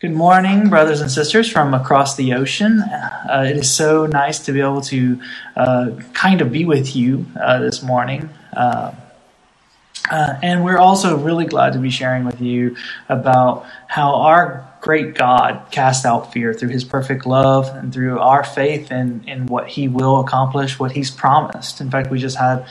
Good 0.00 0.12
morning, 0.12 0.68
brothers 0.68 1.00
and 1.00 1.10
sisters 1.10 1.48
from 1.48 1.74
across 1.74 2.16
the 2.16 2.32
ocean. 2.32 2.80
Uh, 2.80 3.46
it 3.48 3.56
is 3.56 3.72
so 3.72 4.06
nice 4.06 4.40
to 4.46 4.52
be 4.52 4.60
able 4.60 4.80
to 4.82 5.20
uh, 5.54 5.90
kind 6.12 6.40
of 6.40 6.50
be 6.50 6.64
with 6.64 6.96
you 6.96 7.26
uh, 7.40 7.60
this 7.60 7.80
morning. 7.80 8.30
Uh, 8.52 8.92
uh, 10.10 10.38
and 10.42 10.64
we're 10.64 10.78
also 10.78 11.18
really 11.18 11.44
glad 11.44 11.74
to 11.74 11.78
be 11.78 11.90
sharing 11.90 12.24
with 12.24 12.40
you 12.40 12.76
about 13.08 13.64
how 13.86 14.14
our 14.16 14.69
great 14.80 15.14
God 15.14 15.66
cast 15.70 16.06
out 16.06 16.32
fear 16.32 16.54
through 16.54 16.70
his 16.70 16.84
perfect 16.84 17.26
love 17.26 17.68
and 17.68 17.92
through 17.92 18.18
our 18.18 18.42
faith 18.42 18.90
in, 18.90 19.22
in 19.26 19.46
what 19.46 19.68
he 19.68 19.88
will 19.88 20.20
accomplish, 20.20 20.78
what 20.78 20.92
he's 20.92 21.10
promised. 21.10 21.80
In 21.80 21.90
fact, 21.90 22.10
we 22.10 22.18
just 22.18 22.36
had 22.36 22.66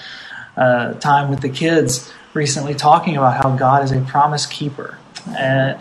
uh, 0.57 0.93
time 0.95 1.29
with 1.29 1.41
the 1.41 1.49
kids 1.49 2.11
recently 2.33 2.73
talking 2.73 3.15
about 3.15 3.41
how 3.41 3.55
God 3.55 3.83
is 3.83 3.91
a 3.91 4.01
promise 4.01 4.45
keeper. 4.45 4.97
And 5.37 5.79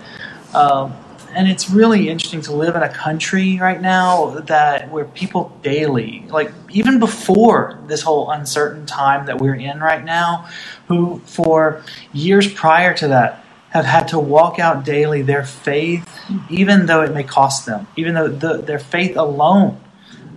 um, 0.54 0.94
and 1.34 1.46
it's 1.46 1.70
really 1.70 2.08
interesting 2.08 2.40
to 2.42 2.52
live 2.52 2.74
in 2.74 2.82
a 2.82 2.88
country 2.88 3.58
right 3.58 3.80
now 3.80 4.30
that 4.46 4.90
where 4.90 5.04
people 5.04 5.56
daily, 5.62 6.24
like 6.28 6.52
even 6.70 6.98
before 6.98 7.78
this 7.86 8.02
whole 8.02 8.30
uncertain 8.30 8.86
time 8.86 9.26
that 9.26 9.38
we're 9.38 9.54
in 9.54 9.78
right 9.78 10.02
now, 10.02 10.48
who 10.88 11.20
for 11.26 11.82
years 12.12 12.50
prior 12.50 12.94
to 12.94 13.08
that 13.08 13.44
have 13.78 13.86
had 13.86 14.08
to 14.08 14.18
walk 14.18 14.58
out 14.58 14.84
daily 14.84 15.22
their 15.22 15.44
faith, 15.44 16.08
even 16.50 16.86
though 16.86 17.02
it 17.02 17.12
may 17.12 17.24
cost 17.24 17.66
them, 17.66 17.86
even 17.96 18.14
though 18.14 18.28
the, 18.28 18.58
their 18.58 18.78
faith 18.78 19.16
alone 19.16 19.80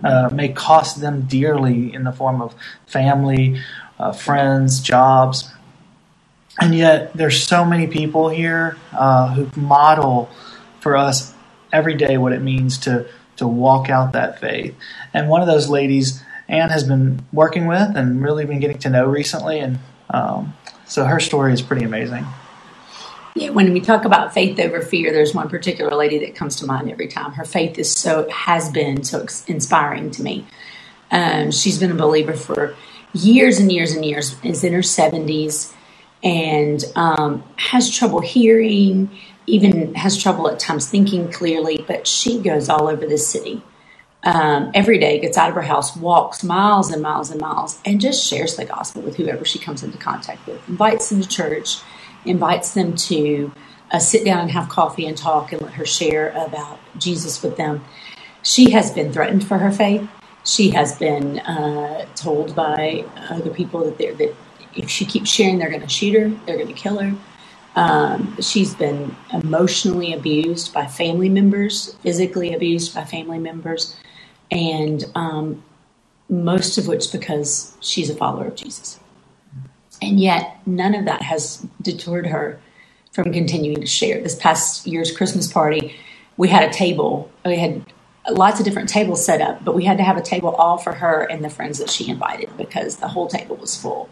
uh, 0.02 0.30
may 0.32 0.48
cost 0.48 1.00
them 1.00 1.22
dearly 1.22 1.92
in 1.92 2.04
the 2.04 2.12
form 2.12 2.40
of 2.40 2.54
family, 2.86 3.60
uh, 3.98 4.12
friends, 4.12 4.80
jobs. 4.80 5.50
And 6.60 6.74
yet, 6.74 7.12
there's 7.14 7.42
so 7.42 7.64
many 7.64 7.86
people 7.86 8.28
here 8.28 8.76
uh, 8.92 9.34
who 9.34 9.60
model 9.60 10.30
for 10.80 10.96
us 10.96 11.32
every 11.72 11.94
day 11.94 12.18
what 12.18 12.32
it 12.32 12.42
means 12.42 12.78
to 12.78 13.06
to 13.36 13.48
walk 13.48 13.88
out 13.88 14.12
that 14.12 14.38
faith. 14.40 14.74
And 15.14 15.28
one 15.28 15.40
of 15.40 15.46
those 15.46 15.68
ladies, 15.68 16.22
Anne, 16.48 16.68
has 16.68 16.84
been 16.84 17.24
working 17.32 17.66
with 17.66 17.96
and 17.96 18.22
really 18.22 18.44
been 18.44 18.60
getting 18.60 18.78
to 18.80 18.90
know 18.90 19.06
recently, 19.06 19.58
and 19.58 19.78
um, 20.10 20.54
so 20.86 21.04
her 21.04 21.18
story 21.18 21.52
is 21.54 21.62
pretty 21.62 21.84
amazing. 21.84 22.26
Yeah, 23.34 23.50
when 23.50 23.72
we 23.72 23.80
talk 23.80 24.04
about 24.04 24.34
faith 24.34 24.58
over 24.58 24.82
fear, 24.82 25.12
there's 25.12 25.34
one 25.34 25.48
particular 25.48 25.96
lady 25.96 26.18
that 26.18 26.34
comes 26.34 26.56
to 26.56 26.66
mind 26.66 26.90
every 26.90 27.08
time. 27.08 27.32
Her 27.32 27.44
faith 27.44 27.78
is 27.78 27.90
so 27.90 28.28
has 28.30 28.70
been 28.70 29.04
so 29.04 29.26
inspiring 29.46 30.10
to 30.12 30.22
me. 30.22 30.46
Um, 31.10 31.50
she's 31.50 31.78
been 31.78 31.90
a 31.90 31.94
believer 31.94 32.34
for 32.34 32.74
years 33.12 33.58
and 33.58 33.72
years 33.72 33.94
and 33.94 34.04
years. 34.04 34.36
Is 34.42 34.64
in 34.64 34.72
her 34.74 34.82
seventies 34.82 35.72
and 36.22 36.84
um, 36.94 37.42
has 37.56 37.90
trouble 37.90 38.20
hearing 38.20 39.10
even 39.46 39.94
has 39.94 40.16
trouble 40.16 40.48
at 40.48 40.58
times 40.58 40.88
thinking 40.88 41.30
clearly, 41.30 41.84
but 41.86 42.06
she 42.06 42.40
goes 42.40 42.68
all 42.68 42.88
over 42.88 43.06
the 43.06 43.18
city. 43.18 43.62
Um, 44.24 44.70
every 44.72 44.98
day, 44.98 45.18
gets 45.18 45.36
out 45.36 45.48
of 45.48 45.56
her 45.56 45.62
house, 45.62 45.96
walks 45.96 46.44
miles 46.44 46.92
and 46.92 47.02
miles 47.02 47.32
and 47.32 47.40
miles, 47.40 47.80
and 47.84 48.00
just 48.00 48.24
shares 48.24 48.54
the 48.54 48.64
gospel 48.64 49.02
with 49.02 49.16
whoever 49.16 49.44
she 49.44 49.58
comes 49.58 49.82
into 49.82 49.98
contact 49.98 50.46
with. 50.46 50.66
Invites 50.68 51.08
them 51.08 51.20
to 51.20 51.28
church, 51.28 51.78
invites 52.24 52.74
them 52.74 52.94
to 52.96 53.52
uh, 53.90 53.98
sit 53.98 54.24
down 54.24 54.40
and 54.40 54.50
have 54.50 54.68
coffee 54.68 55.06
and 55.06 55.16
talk, 55.16 55.52
and 55.52 55.60
let 55.62 55.74
her 55.74 55.84
share 55.84 56.30
about 56.30 56.78
Jesus 56.98 57.42
with 57.42 57.56
them. 57.56 57.84
She 58.42 58.70
has 58.70 58.90
been 58.90 59.12
threatened 59.12 59.46
for 59.46 59.58
her 59.58 59.70
faith. 59.70 60.08
She 60.44 60.70
has 60.70 60.98
been 60.98 61.38
uh, 61.40 62.06
told 62.16 62.56
by 62.56 63.04
other 63.30 63.50
people 63.50 63.84
that, 63.84 63.98
that 63.98 64.34
if 64.74 64.90
she 64.90 65.04
keeps 65.04 65.30
sharing, 65.30 65.58
they're 65.58 65.68
going 65.68 65.82
to 65.82 65.88
shoot 65.88 66.14
her, 66.18 66.28
they're 66.46 66.56
going 66.56 66.74
to 66.74 66.74
kill 66.74 66.98
her. 66.98 67.14
Um, 67.74 68.36
she's 68.40 68.74
been 68.74 69.14
emotionally 69.32 70.12
abused 70.12 70.74
by 70.74 70.86
family 70.86 71.28
members, 71.28 71.94
physically 72.02 72.54
abused 72.54 72.94
by 72.94 73.04
family 73.04 73.38
members, 73.38 73.96
and 74.50 75.04
um, 75.14 75.62
most 76.28 76.76
of 76.76 76.86
which 76.86 77.12
because 77.12 77.74
she's 77.80 78.10
a 78.10 78.14
follower 78.14 78.46
of 78.46 78.56
Jesus. 78.56 78.98
And 80.02 80.18
yet, 80.20 80.60
none 80.66 80.94
of 80.94 81.04
that 81.04 81.22
has 81.22 81.64
deterred 81.80 82.26
her 82.26 82.60
from 83.12 83.32
continuing 83.32 83.80
to 83.80 83.86
share. 83.86 84.20
This 84.20 84.34
past 84.34 84.86
year's 84.86 85.16
Christmas 85.16 85.50
party, 85.50 85.94
we 86.36 86.48
had 86.48 86.68
a 86.68 86.72
table. 86.72 87.30
We 87.44 87.58
had 87.58 87.84
lots 88.30 88.58
of 88.58 88.64
different 88.64 88.88
tables 88.88 89.24
set 89.24 89.40
up, 89.40 89.64
but 89.64 89.74
we 89.74 89.84
had 89.84 89.98
to 89.98 90.04
have 90.04 90.16
a 90.16 90.22
table 90.22 90.50
all 90.56 90.78
for 90.78 90.92
her 90.92 91.22
and 91.22 91.44
the 91.44 91.50
friends 91.50 91.78
that 91.78 91.90
she 91.90 92.08
invited 92.08 92.56
because 92.56 92.96
the 92.96 93.08
whole 93.08 93.28
table 93.28 93.56
was 93.56 93.76
full, 93.76 94.08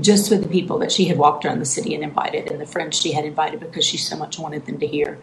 just 0.00 0.30
with 0.30 0.42
the 0.42 0.48
people 0.48 0.78
that 0.78 0.92
she 0.92 1.06
had 1.06 1.18
walked 1.18 1.44
around 1.44 1.58
the 1.58 1.66
city 1.66 1.94
and 1.94 2.04
invited, 2.04 2.50
and 2.50 2.60
the 2.60 2.66
friends 2.66 2.98
she 2.98 3.12
had 3.12 3.24
invited 3.24 3.60
because 3.60 3.84
she 3.84 3.96
so 3.96 4.16
much 4.16 4.38
wanted 4.38 4.66
them 4.66 4.78
to 4.78 4.86
hear 4.86 5.18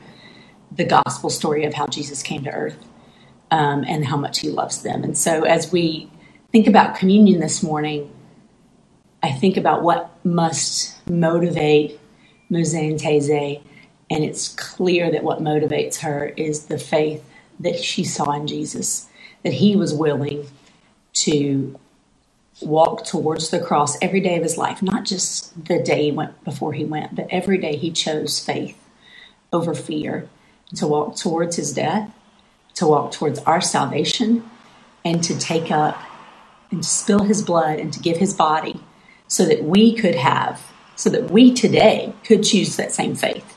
the 0.71 0.85
gospel 0.85 1.29
story 1.29 1.65
of 1.65 1.73
how 1.73 1.87
Jesus 1.87 2.23
came 2.23 2.43
to 2.43 2.51
earth 2.51 2.77
um, 3.51 3.83
and 3.87 4.05
how 4.05 4.17
much 4.17 4.39
he 4.39 4.49
loves 4.49 4.83
them. 4.83 5.03
And 5.03 5.17
so, 5.17 5.43
as 5.43 5.71
we 5.71 6.09
think 6.51 6.67
about 6.67 6.95
communion 6.95 7.39
this 7.39 7.61
morning, 7.61 8.11
I 9.23 9.31
think 9.31 9.57
about 9.57 9.83
what 9.83 10.09
must 10.25 11.07
motivate 11.07 11.99
Muzane 12.49 12.99
Teze, 12.99 13.61
and 14.09 14.23
it's 14.23 14.49
clear 14.55 15.11
that 15.11 15.23
what 15.23 15.39
motivates 15.39 15.99
her 15.99 16.25
is 16.35 16.65
the 16.65 16.79
faith 16.79 17.23
that 17.59 17.79
she 17.79 18.03
saw 18.03 18.31
in 18.31 18.47
Jesus, 18.47 19.07
that 19.43 19.53
he 19.53 19.75
was 19.75 19.93
willing 19.93 20.47
to 21.13 21.79
walk 22.61 23.05
towards 23.05 23.49
the 23.49 23.59
cross 23.59 23.97
every 24.01 24.21
day 24.21 24.37
of 24.37 24.43
his 24.43 24.57
life, 24.57 24.81
not 24.81 25.05
just 25.05 25.65
the 25.65 25.81
day 25.81 26.05
he 26.05 26.11
went 26.11 26.43
before 26.43 26.73
he 26.73 26.85
went, 26.85 27.15
but 27.15 27.27
every 27.29 27.57
day 27.57 27.75
he 27.75 27.91
chose 27.91 28.39
faith 28.39 28.77
over 29.53 29.73
fear, 29.73 30.27
to 30.75 30.87
walk 30.87 31.15
towards 31.15 31.57
his 31.57 31.73
death, 31.73 32.11
to 32.73 32.87
walk 32.87 33.11
towards 33.11 33.39
our 33.39 33.61
salvation, 33.61 34.49
and 35.03 35.23
to 35.23 35.37
take 35.37 35.69
up 35.69 35.99
and 36.71 36.83
to 36.83 36.89
spill 36.89 37.23
his 37.23 37.41
blood 37.41 37.79
and 37.79 37.91
to 37.93 37.99
give 37.99 38.17
his 38.17 38.33
body 38.33 38.81
so 39.31 39.43
that 39.45 39.61
we 39.63 39.83
could 40.01 40.15
have, 40.15 40.55
so 40.95 41.09
that 41.09 41.25
we 41.31 41.53
today 41.63 42.13
could 42.27 42.43
choose 42.43 42.75
that 42.77 42.91
same 42.91 43.15
faith 43.15 43.49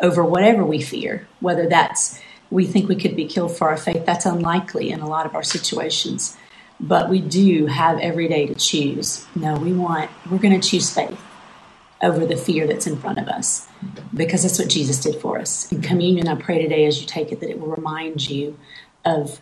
over 0.00 0.24
whatever 0.24 0.64
we 0.64 0.80
fear, 0.82 1.14
whether 1.40 1.66
that's 1.68 2.20
we 2.50 2.66
think 2.66 2.88
we 2.88 2.96
could 3.02 3.16
be 3.16 3.26
killed 3.34 3.56
for 3.56 3.68
our 3.70 3.76
faith. 3.76 4.04
That's 4.06 4.26
unlikely 4.26 4.90
in 4.90 5.00
a 5.00 5.08
lot 5.08 5.26
of 5.26 5.34
our 5.36 5.44
situations. 5.44 6.36
But 6.80 7.10
we 7.10 7.20
do 7.20 7.66
have 7.66 7.96
every 8.00 8.28
day 8.28 8.44
to 8.46 8.56
choose. 8.70 9.26
No, 9.36 9.52
we 9.66 9.72
want, 9.72 10.10
we're 10.30 10.44
going 10.46 10.60
to 10.60 10.68
choose 10.70 10.88
faith. 10.92 11.20
over 12.02 12.26
the 12.26 12.36
fear 12.36 12.66
that's 12.66 12.86
in 12.86 12.96
front 12.96 13.18
of 13.18 13.28
us 13.28 13.68
because 14.14 14.42
that's 14.42 14.58
what 14.58 14.68
Jesus 14.68 15.00
did 15.00 15.16
for 15.20 15.38
us. 15.38 15.70
In 15.72 15.82
communion, 15.82 16.28
I 16.28 16.34
pray 16.36 16.62
today 16.62 16.86
as 16.86 17.00
you 17.00 17.06
take 17.06 17.32
it 17.32 17.40
that 17.40 17.50
it 17.50 17.60
will 17.60 17.68
remind 17.68 18.28
you 18.30 18.58
of, 19.04 19.40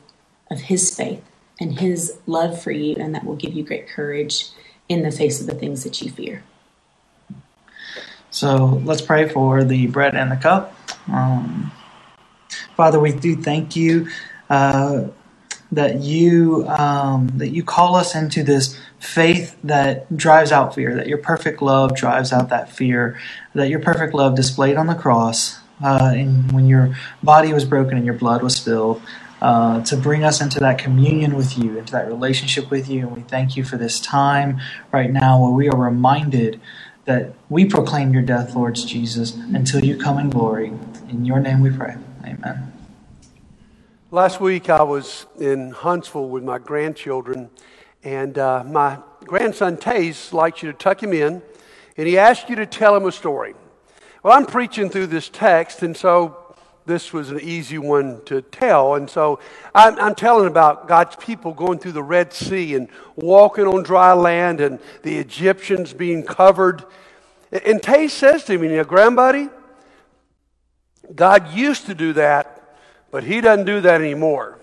of 0.51 0.61
his 0.62 0.94
faith 0.94 1.22
and 1.61 1.79
his 1.81 2.18
love 2.27 2.61
for 2.62 2.72
you, 2.72 2.96
and 2.98 3.14
that 3.14 3.24
will 3.24 3.37
give 3.37 3.53
you 3.55 3.64
great 3.64 3.88
courage 3.88 4.48
in 4.88 5.03
the 5.03 5.11
face 5.11 5.40
of 5.40 5.46
the 5.46 5.55
things 5.55 5.85
that 5.85 6.01
you 6.01 6.11
fear. 6.11 6.42
So 8.31 8.81
let's 8.85 9.01
pray 9.01 9.29
for 9.29 9.64
the 9.64 9.87
bread 9.87 10.14
and 10.14 10.31
the 10.31 10.37
cup. 10.37 10.74
Um, 11.11 11.72
Father, 12.77 13.01
we 13.01 13.12
do 13.12 13.37
thank 13.37 13.74
you 13.74 14.09
uh, 14.51 15.05
that 15.72 16.01
you 16.01 16.66
um, 16.68 17.29
that 17.38 17.48
you 17.48 17.62
call 17.62 17.96
us 17.96 18.14
into 18.14 18.42
this 18.42 18.79
faith 19.01 19.57
that 19.64 20.14
drives 20.16 20.53
out 20.53 20.74
fear. 20.74 20.94
That 20.94 21.09
your 21.09 21.18
perfect 21.18 21.61
love 21.61 21.96
drives 21.96 22.33
out 22.33 22.48
that 22.51 22.70
fear. 22.70 23.18
That 23.55 23.68
your 23.68 23.81
perfect 23.81 24.14
love 24.14 24.37
displayed 24.37 24.77
on 24.77 24.87
the 24.87 24.94
cross, 24.94 25.59
uh, 25.83 26.12
and 26.14 26.53
when 26.53 26.68
your 26.68 26.96
body 27.22 27.53
was 27.53 27.64
broken 27.64 27.96
and 27.96 28.07
your 28.07 28.14
blood 28.14 28.42
was 28.42 28.57
spilled, 28.57 29.03
uh, 29.40 29.83
to 29.85 29.96
bring 29.96 30.24
us 30.24 30.40
into 30.40 30.59
that 30.61 30.79
communion 30.79 31.37
with 31.37 31.57
you, 31.57 31.79
into 31.79 31.92
that 31.92 32.07
relationship 32.07 32.70
with 32.70 32.88
you. 32.88 33.01
And 33.07 33.16
we 33.16 33.22
thank 33.22 33.57
you 33.57 33.64
for 33.64 33.77
this 33.77 34.01
time 34.01 34.61
right 34.92 35.11
now 35.11 35.40
where 35.40 35.53
we 35.53 35.68
are 35.68 35.77
reminded 35.77 36.61
that 37.05 37.33
we 37.48 37.64
proclaim 37.64 38.12
your 38.12 38.22
death, 38.22 38.55
Lord 38.55 38.74
Jesus, 38.74 39.35
until 39.35 39.85
you 39.85 39.96
come 39.96 40.18
in 40.18 40.29
glory. 40.29 40.72
In 41.09 41.24
your 41.24 41.40
name 41.40 41.61
we 41.61 41.70
pray. 41.70 41.96
Amen. 42.24 42.72
Last 44.11 44.40
week 44.40 44.68
I 44.68 44.83
was 44.83 45.27
in 45.38 45.70
Huntsville 45.70 46.29
with 46.29 46.42
my 46.42 46.59
grandchildren, 46.59 47.51
and 48.03 48.37
uh, 48.38 48.64
my 48.64 48.98
grandson 49.24 49.77
Taze 49.77 50.33
likes 50.33 50.62
you 50.62 50.72
to 50.72 50.77
tuck 50.77 51.03
him 51.03 51.12
in, 51.12 51.42
and 51.96 52.07
he 52.09 52.18
asked 52.18 52.48
you 52.48 52.57
to 52.57 52.66
tell 52.66 52.94
him 52.96 53.07
a 53.07 53.12
story. 53.12 53.55
Well, 54.22 54.33
I'm 54.33 54.46
preaching 54.46 54.90
through 54.90 55.07
this 55.09 55.29
text, 55.29 55.83
and 55.83 55.96
so 55.96 56.47
this 56.88 57.12
was 57.12 57.31
an 57.31 57.40
easy 57.40 57.79
one 57.79 58.20
to 58.24 58.42
tell. 58.42 58.96
And 58.96 59.09
so 59.09 59.38
I'm, 59.74 59.96
I'm, 60.01 60.14
telling 60.16 60.48
about 60.48 60.88
God's 60.88 61.14
people 61.14 61.53
going 61.53 61.79
through 61.79 61.92
the 61.92 62.03
Red 62.03 62.33
Sea 62.33 62.74
and 62.74 62.88
walking 63.14 63.66
on 63.66 63.85
dry 63.85 64.12
land 64.14 64.61
and 64.61 64.81
the 65.03 65.18
Egyptians 65.18 65.92
being 65.92 66.24
covered. 66.24 66.85
And 67.53 67.81
Tay 67.81 68.09
says 68.09 68.44
to 68.46 68.59
me, 68.59 68.70
you 68.70 68.77
know, 68.79 68.85
grandbuddy, 68.85 69.51
God 71.14 71.55
used 71.55 71.87
to 71.87 71.94
do 71.94 72.14
that, 72.14 72.77
but 73.12 73.22
he 73.22 73.40
doesn't 73.40 73.66
do 73.66 73.81
that 73.83 74.01
anymore. 74.01 74.59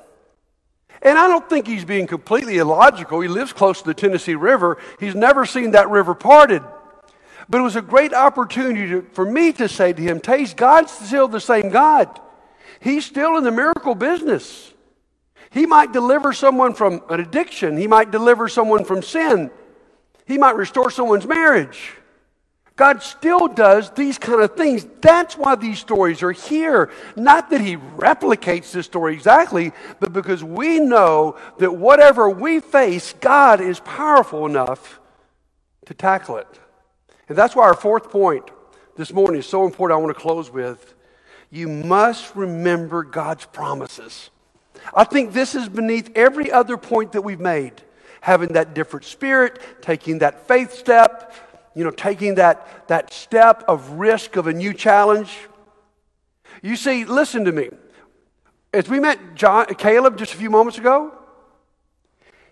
And 1.02 1.18
I 1.18 1.28
don't 1.28 1.48
think 1.48 1.68
he's 1.68 1.86
being 1.86 2.08
completely 2.08 2.58
illogical. 2.58 3.22
He 3.22 3.28
lives 3.28 3.54
close 3.54 3.80
to 3.82 3.88
the 3.88 3.94
Tennessee 3.94 4.36
River. 4.36 4.78
He's 5.00 5.16
never 5.16 5.46
seen 5.46 5.72
that 5.72 5.90
river 5.90 6.16
parted. 6.16 6.64
But 7.50 7.60
it 7.60 7.64
was 7.64 7.76
a 7.76 7.82
great 7.82 8.14
opportunity 8.14 8.88
to, 8.90 9.02
for 9.14 9.26
me 9.26 9.52
to 9.54 9.70
say 9.70 9.94
to 9.94 10.02
him, 10.02 10.20
Taste, 10.20 10.58
God's 10.58 10.92
still 10.92 11.28
the 11.28 11.40
same 11.40 11.70
God. 11.70 12.20
He's 12.80 13.06
still 13.06 13.38
in 13.38 13.44
the 13.44 13.52
miracle 13.52 13.96
business. 13.96 14.74
He 15.52 15.66
might 15.66 15.94
deliver 15.94 16.34
someone 16.34 16.74
from 16.74 17.02
an 17.10 17.20
addiction. 17.20 17.78
He 17.78 17.88
might 17.88 18.12
deliver 18.12 18.50
someone 18.50 18.84
from 18.84 19.02
sin. 19.02 19.52
He 20.26 20.38
might 20.38 20.56
restore 20.56 20.90
someone's 20.90 21.28
marriage. 21.28 21.94
God 22.76 23.02
still 23.02 23.48
does 23.48 23.90
these 23.92 24.18
kind 24.18 24.42
of 24.42 24.58
things. 24.58 24.86
That's 25.00 25.38
why 25.38 25.56
these 25.56 25.80
stories 25.80 26.22
are 26.24 26.34
here. 26.34 26.92
Not 27.16 27.52
that 27.52 27.62
He 27.62 27.78
replicates 27.78 28.72
this 28.72 28.86
story 28.86 29.14
exactly, 29.14 29.72
but 30.02 30.12
because 30.12 30.44
we 30.44 30.80
know 30.82 31.38
that 31.60 31.74
whatever 31.74 32.30
we 32.30 32.60
face, 32.60 33.14
God 33.22 33.62
is 33.62 33.80
powerful 33.80 34.46
enough 34.46 35.00
to 35.86 35.94
tackle 35.94 36.38
it. 36.38 36.60
And 37.28 37.38
that's 37.38 37.56
why 37.56 37.64
our 37.64 37.74
fourth 37.74 38.10
point 38.10 38.50
this 38.96 39.12
morning 39.12 39.40
is 39.40 39.46
so 39.46 39.66
important. 39.66 40.00
I 40.00 40.02
want 40.02 40.16
to 40.16 40.22
close 40.22 40.52
with. 40.52 40.94
You 41.50 41.68
must 41.68 42.36
remember 42.36 43.04
God's 43.04 43.46
promises. 43.46 44.30
I 44.94 45.04
think 45.04 45.34
this 45.34 45.56
is 45.56 45.70
beneath 45.70 46.12
every 46.16 46.52
other 46.52 46.78
point 46.78 47.14
that 47.14 47.22
we've 47.22 47.40
made. 47.40 47.82
Having 48.22 48.54
that 48.54 48.74
different 48.74 49.06
spirit, 49.06 49.60
taking 49.82 50.20
that 50.20 50.48
faith 50.48 50.74
step, 50.74 51.34
you 51.76 51.84
know, 51.84 51.92
taking 51.92 52.36
that, 52.36 52.88
that 52.88 53.14
step 53.14 53.64
of 53.68 53.92
risk 53.92 54.36
of 54.36 54.48
a 54.48 54.54
new 54.54 54.74
challenge. 54.74 55.38
You 56.62 56.76
see, 56.76 57.06
listen 57.06 57.46
to 57.46 57.52
me. 57.52 57.70
As 58.74 58.90
we 58.90 59.00
met 59.00 59.36
John, 59.36 59.68
Caleb 59.76 60.18
just 60.18 60.34
a 60.34 60.38
few 60.38 60.50
moments 60.50 60.78
ago, 60.78 61.14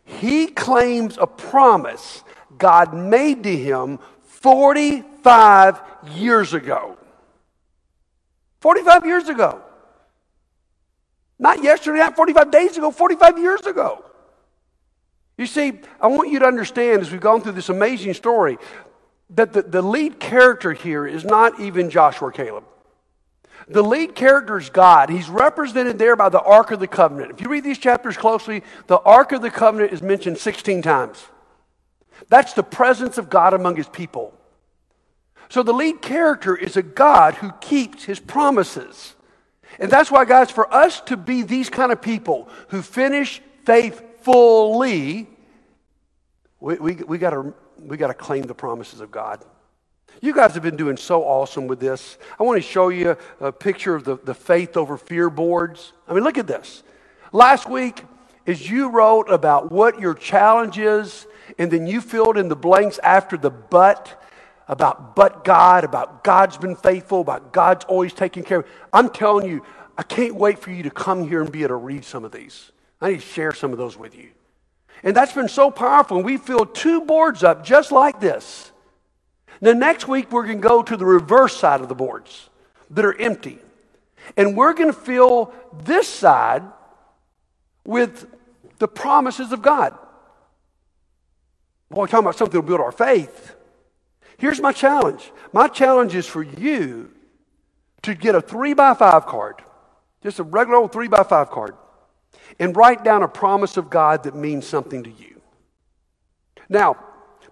he 0.06 0.48
claims 0.48 1.18
a 1.18 1.28
promise 1.28 2.24
God 2.58 2.94
made 2.94 3.44
to 3.44 3.58
him 3.58 4.00
45 4.43 5.82
years 6.15 6.53
ago. 6.53 6.97
45 8.60 9.06
years 9.06 9.29
ago. 9.29 9.62
Not 11.39 11.63
yesterday, 11.63 11.99
not 11.99 12.17
45 12.17 12.51
days 12.51 12.77
ago, 12.77 12.91
45 12.91 13.39
years 13.39 13.65
ago. 13.65 14.03
You 15.38 15.45
see, 15.45 15.79
I 15.99 16.08
want 16.08 16.29
you 16.29 16.39
to 16.39 16.45
understand 16.45 17.01
as 17.01 17.10
we've 17.10 17.21
gone 17.21 17.41
through 17.41 17.53
this 17.53 17.69
amazing 17.69 18.13
story 18.13 18.58
that 19.32 19.53
the, 19.53 19.62
the 19.62 19.82
lead 19.82 20.19
character 20.19 20.73
here 20.73 21.08
is 21.08 21.23
not 21.23 21.60
even 21.62 21.89
Joshua 21.89 22.32
Caleb. 22.32 22.65
The 23.69 23.82
lead 23.82 24.13
character 24.13 24.58
is 24.58 24.69
God. 24.69 25.10
He's 25.10 25.29
represented 25.29 25.97
there 25.97 26.17
by 26.17 26.27
the 26.27 26.41
Ark 26.41 26.71
of 26.71 26.82
the 26.82 26.88
Covenant. 26.88 27.32
If 27.32 27.41
you 27.41 27.47
read 27.47 27.63
these 27.63 27.77
chapters 27.77 28.17
closely, 28.17 28.62
the 28.88 28.99
Ark 28.99 29.32
of 29.32 29.41
the 29.41 29.49
Covenant 29.49 29.93
is 29.93 30.01
mentioned 30.01 30.38
16 30.38 30.82
times. 30.82 31.27
That's 32.30 32.54
the 32.54 32.64
presence 32.64 33.18
of 33.18 33.30
God 33.30 33.54
among 33.54 33.76
his 33.76 33.88
people. 33.88 34.34
So 35.50 35.62
the 35.62 35.74
lead 35.74 36.02
character 36.02 36.56
is 36.56 36.78
a 36.78 36.84
God 36.84 37.36
who 37.36 37.52
keeps 37.62 38.06
his 38.06 38.20
promises. 38.20 39.16
And 39.80 39.92
that's 39.92 40.12
why, 40.12 40.26
guys, 40.26 40.52
for 40.52 40.72
us 40.74 41.02
to 41.02 41.18
be 41.18 41.44
these 41.44 41.70
kind 41.70 41.92
of 41.92 42.02
people 42.02 42.50
who 42.70 42.82
finish 42.82 43.42
faithfully, 43.66 45.28
we, 46.60 46.76
we, 46.76 46.94
we 46.96 47.18
got 47.18 47.32
to 47.32 47.54
we 47.80 47.98
got 47.98 48.08
to 48.08 48.14
claim 48.14 48.44
the 48.44 48.56
promises 48.56 49.02
of 49.02 49.12
God. 49.12 49.44
You 50.22 50.34
guys 50.34 50.54
have 50.54 50.64
been 50.64 50.78
doing 50.78 50.96
so 50.96 51.24
awesome 51.24 51.68
with 51.68 51.80
this. 51.80 52.18
I 52.40 52.44
want 52.44 52.62
to 52.62 52.68
show 52.68 52.90
you 52.90 53.18
a 53.42 53.52
picture 53.52 53.94
of 53.94 54.06
the, 54.06 54.16
the 54.18 54.34
faith 54.34 54.78
over 54.78 54.96
fear 54.98 55.30
boards. 55.30 55.92
I 56.08 56.14
mean, 56.14 56.24
look 56.24 56.38
at 56.38 56.48
this. 56.48 56.84
Last 57.32 57.70
week, 57.70 58.04
as 58.48 58.70
you 58.70 58.90
wrote 58.90 59.30
about 59.30 59.72
what 59.72 60.00
your 60.00 60.14
challenge 60.14 60.78
is 60.78 61.28
and 61.58 61.72
then 61.72 61.88
you 61.88 62.02
filled 62.02 62.38
in 62.38 62.50
the 62.50 62.56
blanks 62.56 63.00
after 63.00 63.38
the 63.38 63.50
but 63.50 64.22
about 64.68 65.16
but 65.16 65.44
God, 65.44 65.84
about 65.84 66.24
God's 66.24 66.58
been 66.58 66.76
faithful, 66.76 67.22
about 67.22 67.54
God's 67.54 67.86
always 67.86 68.13
taking 68.13 68.44
care 68.44 68.60
of. 68.60 68.68
I'm 68.92 69.10
telling 69.10 69.48
you, 69.48 69.63
I 69.98 70.04
can't 70.04 70.36
wait 70.36 70.60
for 70.60 70.72
you 70.72 70.84
to 70.84 70.92
come 70.92 71.28
here 71.28 71.42
and 71.42 71.52
be 71.52 71.63
able 71.63 71.70
to 71.70 71.76
read 71.76 72.06
some 72.06 72.26
of 72.26 72.32
these. 72.32 72.72
I 73.02 73.10
need 73.10 73.22
to 73.22 73.22
share 73.22 73.54
some 73.54 73.72
of 73.72 73.78
those 73.78 73.98
with 73.98 74.16
you. 74.16 74.30
And 75.04 75.16
that's 75.16 75.34
been 75.34 75.50
so 75.50 75.70
powerful. 75.70 76.18
And 76.18 76.26
we 76.26 76.38
filled 76.38 76.74
two 76.74 77.02
boards 77.02 77.44
up 77.44 77.66
just 77.66 77.92
like 77.92 78.20
this. 78.20 78.72
Now, 79.60 79.74
next 79.74 80.08
week, 80.08 80.32
we're 80.32 80.46
going 80.46 80.62
to 80.62 80.68
go 80.68 80.82
to 80.82 80.98
the 80.98 81.06
reverse 81.06 81.56
side 81.56 81.82
of 81.82 81.89
the 81.89 81.96
boards 81.96 82.50
that 82.89 83.06
are 83.06 83.20
empty. 83.20 83.60
And 84.38 84.56
we're 84.56 84.74
going 84.74 84.92
to 84.92 84.98
fill 84.98 85.54
this 85.84 86.08
side 86.08 86.63
with 87.86 88.26
the 88.80 88.88
promises 88.88 89.52
of 89.52 89.62
God. 89.62 89.98
Boy, 91.93 92.08
talking 92.08 92.25
about 92.25 92.36
something 92.36 92.60
to 92.60 92.65
build 92.65 92.82
our 92.82 92.91
faith. 92.91 93.56
Here's 94.38 94.60
my 94.60 94.71
challenge. 94.71 95.32
My 95.51 95.67
challenge 95.67 96.15
is 96.15 96.25
for 96.25 96.41
you 96.41 97.12
to 98.01 98.15
get 98.15 98.36
a 98.36 98.41
three 98.41 98.73
by 98.73 98.93
five 98.93 99.25
card, 99.25 99.62
just 100.23 100.39
a 100.39 100.43
regular 100.43 100.79
old 100.79 100.91
three 100.91 101.08
by 101.08 101.23
five 101.23 101.51
card, 101.51 101.75
and 102.60 102.75
write 102.75 103.03
down 103.03 103.23
a 103.23 103.27
promise 103.27 103.77
of 103.77 103.89
God 103.89 104.23
that 104.23 104.36
means 104.36 104.65
something 104.65 105.03
to 105.03 105.10
you. 105.12 105.39
Now, 106.67 106.97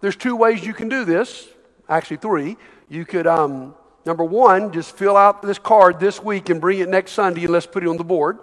there's 0.02 0.16
two 0.16 0.36
ways 0.36 0.66
you 0.66 0.74
can 0.74 0.90
do 0.90 1.06
this. 1.06 1.48
Actually, 1.88 2.18
three. 2.18 2.58
You 2.90 3.06
could, 3.06 3.28
um, 3.28 3.76
number 4.06 4.24
one, 4.24 4.72
just 4.72 4.98
fill 4.98 5.16
out 5.16 5.42
this 5.42 5.60
card 5.60 6.00
this 6.00 6.22
week 6.22 6.50
and 6.50 6.60
bring 6.60 6.80
it 6.80 6.90
next 6.90 7.12
Sunday 7.12 7.44
and 7.44 7.52
let's 7.54 7.68
put 7.68 7.84
it 7.84 7.90
on 7.90 7.98
the 7.98 8.04
board. 8.04 8.40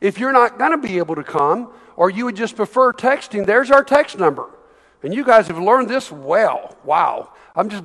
If 0.00 0.18
you're 0.18 0.32
not 0.32 0.58
going 0.58 0.70
to 0.70 0.78
be 0.78 0.98
able 0.98 1.16
to 1.16 1.24
come, 1.24 1.72
or 1.96 2.10
you 2.10 2.26
would 2.26 2.36
just 2.36 2.56
prefer 2.56 2.92
texting, 2.92 3.44
there's 3.44 3.70
our 3.70 3.82
text 3.82 4.18
number. 4.18 4.50
And 5.06 5.14
you 5.14 5.22
guys 5.22 5.46
have 5.46 5.60
learned 5.60 5.88
this 5.88 6.10
well. 6.10 6.76
Wow. 6.82 7.30
I'm 7.54 7.68
just 7.68 7.84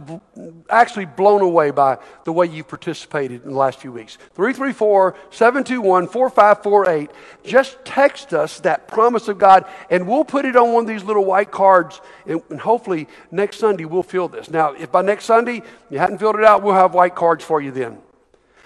actually 0.72 1.06
blown 1.06 1.42
away 1.42 1.70
by 1.70 2.00
the 2.24 2.32
way 2.32 2.48
you 2.48 2.64
participated 2.64 3.44
in 3.44 3.52
the 3.52 3.56
last 3.56 3.78
few 3.78 3.92
weeks. 3.92 4.18
334 4.34 5.16
721 5.30 6.08
4548. 6.08 7.12
Just 7.46 7.78
text 7.86 8.34
us 8.34 8.60
that 8.62 8.88
promise 8.88 9.28
of 9.28 9.38
God, 9.38 9.66
and 9.92 10.08
we'll 10.08 10.26
put 10.26 10.46
it 10.46 10.56
on 10.56 10.74
one 10.74 10.86
of 10.86 10.88
these 10.88 11.04
little 11.04 11.24
white 11.24 11.52
cards, 11.52 12.02
and, 12.26 12.42
and 12.50 12.60
hopefully 12.60 13.08
next 13.30 13.60
Sunday 13.60 13.86
we'll 13.86 14.02
fill 14.02 14.28
this. 14.28 14.50
Now, 14.50 14.72
if 14.72 14.92
by 14.92 15.04
next 15.04 15.26
Sunday 15.26 15.62
you 15.92 16.00
hadn't 16.00 16.18
filled 16.18 16.38
it 16.38 16.44
out, 16.44 16.64
we'll 16.64 16.74
have 16.74 16.96
white 16.96 17.14
cards 17.14 17.44
for 17.44 17.62
you 17.62 17.70
then. 17.70 18.00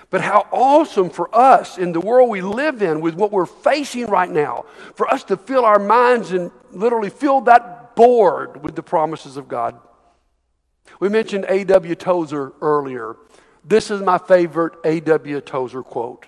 But 0.09 0.21
how 0.21 0.47
awesome 0.53 1.09
for 1.09 1.27
us 1.35 1.77
in 1.77 1.91
the 1.91 1.99
world 1.99 2.29
we 2.29 2.39
live 2.39 2.81
in 2.81 3.01
with 3.01 3.15
what 3.15 3.33
we're 3.33 3.45
facing 3.45 4.05
right 4.05 4.29
now, 4.29 4.63
for 4.93 5.11
us 5.11 5.25
to 5.25 5.35
fill 5.35 5.65
our 5.65 5.77
minds 5.77 6.31
and 6.31 6.51
literally 6.71 7.09
fill 7.09 7.41
that 7.41 7.74
board 7.95 8.63
with 8.63 8.75
the 8.75 8.83
promises 8.83 9.37
of 9.37 9.47
God. 9.47 9.79
We 10.99 11.09
mentioned 11.09 11.45
A.W. 11.47 11.95
Tozer 11.95 12.53
earlier. 12.61 13.15
This 13.63 13.89
is 13.89 14.01
my 14.01 14.17
favorite 14.17 14.73
A.W. 14.83 15.41
Tozer 15.41 15.83
quote 15.83 16.27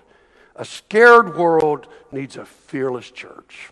A 0.55 0.65
scared 0.65 1.38
world 1.38 1.88
needs 2.11 2.38
a 2.38 2.45
fearless 2.45 3.11
church. 3.11 3.72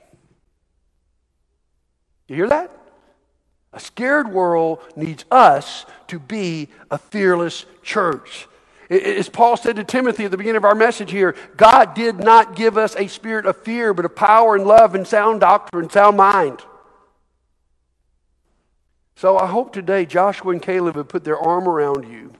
You 2.28 2.36
hear 2.36 2.50
that? 2.50 2.72
A 3.74 3.80
scared 3.80 4.32
world 4.32 4.80
needs 4.96 5.26
us 5.30 5.86
to 6.08 6.18
be 6.18 6.70
a 6.89 6.98
fearless 6.98 7.66
church. 7.84 8.48
As 8.89 9.30
Paul 9.30 9.58
said 9.58 9.76
to 9.78 9.84
Timothy 9.84 10.26
at 10.26 10.32
the 10.32 10.38
beginning 10.38 10.58
of 10.58 10.66
our 10.66 10.76
message 10.76 11.12
here, 11.12 11.36
God 11.58 11.93
did 11.96 12.18
not 12.18 12.56
give 12.56 12.78
us 12.78 12.96
a 12.96 13.08
spirit 13.08 13.46
of 13.46 13.58
fear, 13.58 13.93
but 13.93 14.06
of 14.06 14.16
power 14.16 14.56
and 14.56 14.66
love 14.66 14.96
and 14.96 15.06
sound 15.06 15.41
doctrine, 15.41 15.89
sound 15.89 16.18
mind. 16.18 16.62
So 19.16 19.38
I 19.38 19.47
hope 19.47 19.72
today 19.72 20.05
Joshua 20.05 20.51
and 20.51 20.61
Caleb 20.61 20.95
have 20.95 21.07
put 21.07 21.24
their 21.24 21.39
arm 21.39 21.68
around 21.68 22.11
you 22.11 22.34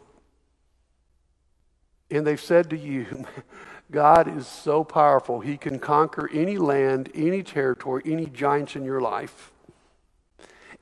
and 2.12 2.26
they've 2.26 2.42
said 2.42 2.70
to 2.70 2.78
you, 2.78 3.26
God 3.92 4.28
is 4.36 4.48
so 4.48 4.84
powerful, 4.84 5.40
He 5.40 5.58
can 5.58 5.80
conquer 5.80 6.30
any 6.34 6.58
land, 6.58 7.10
any 7.14 7.44
territory, 7.44 8.02
any 8.06 8.26
giants 8.28 8.76
in 8.76 8.84
your 8.84 9.02
life. 9.02 9.52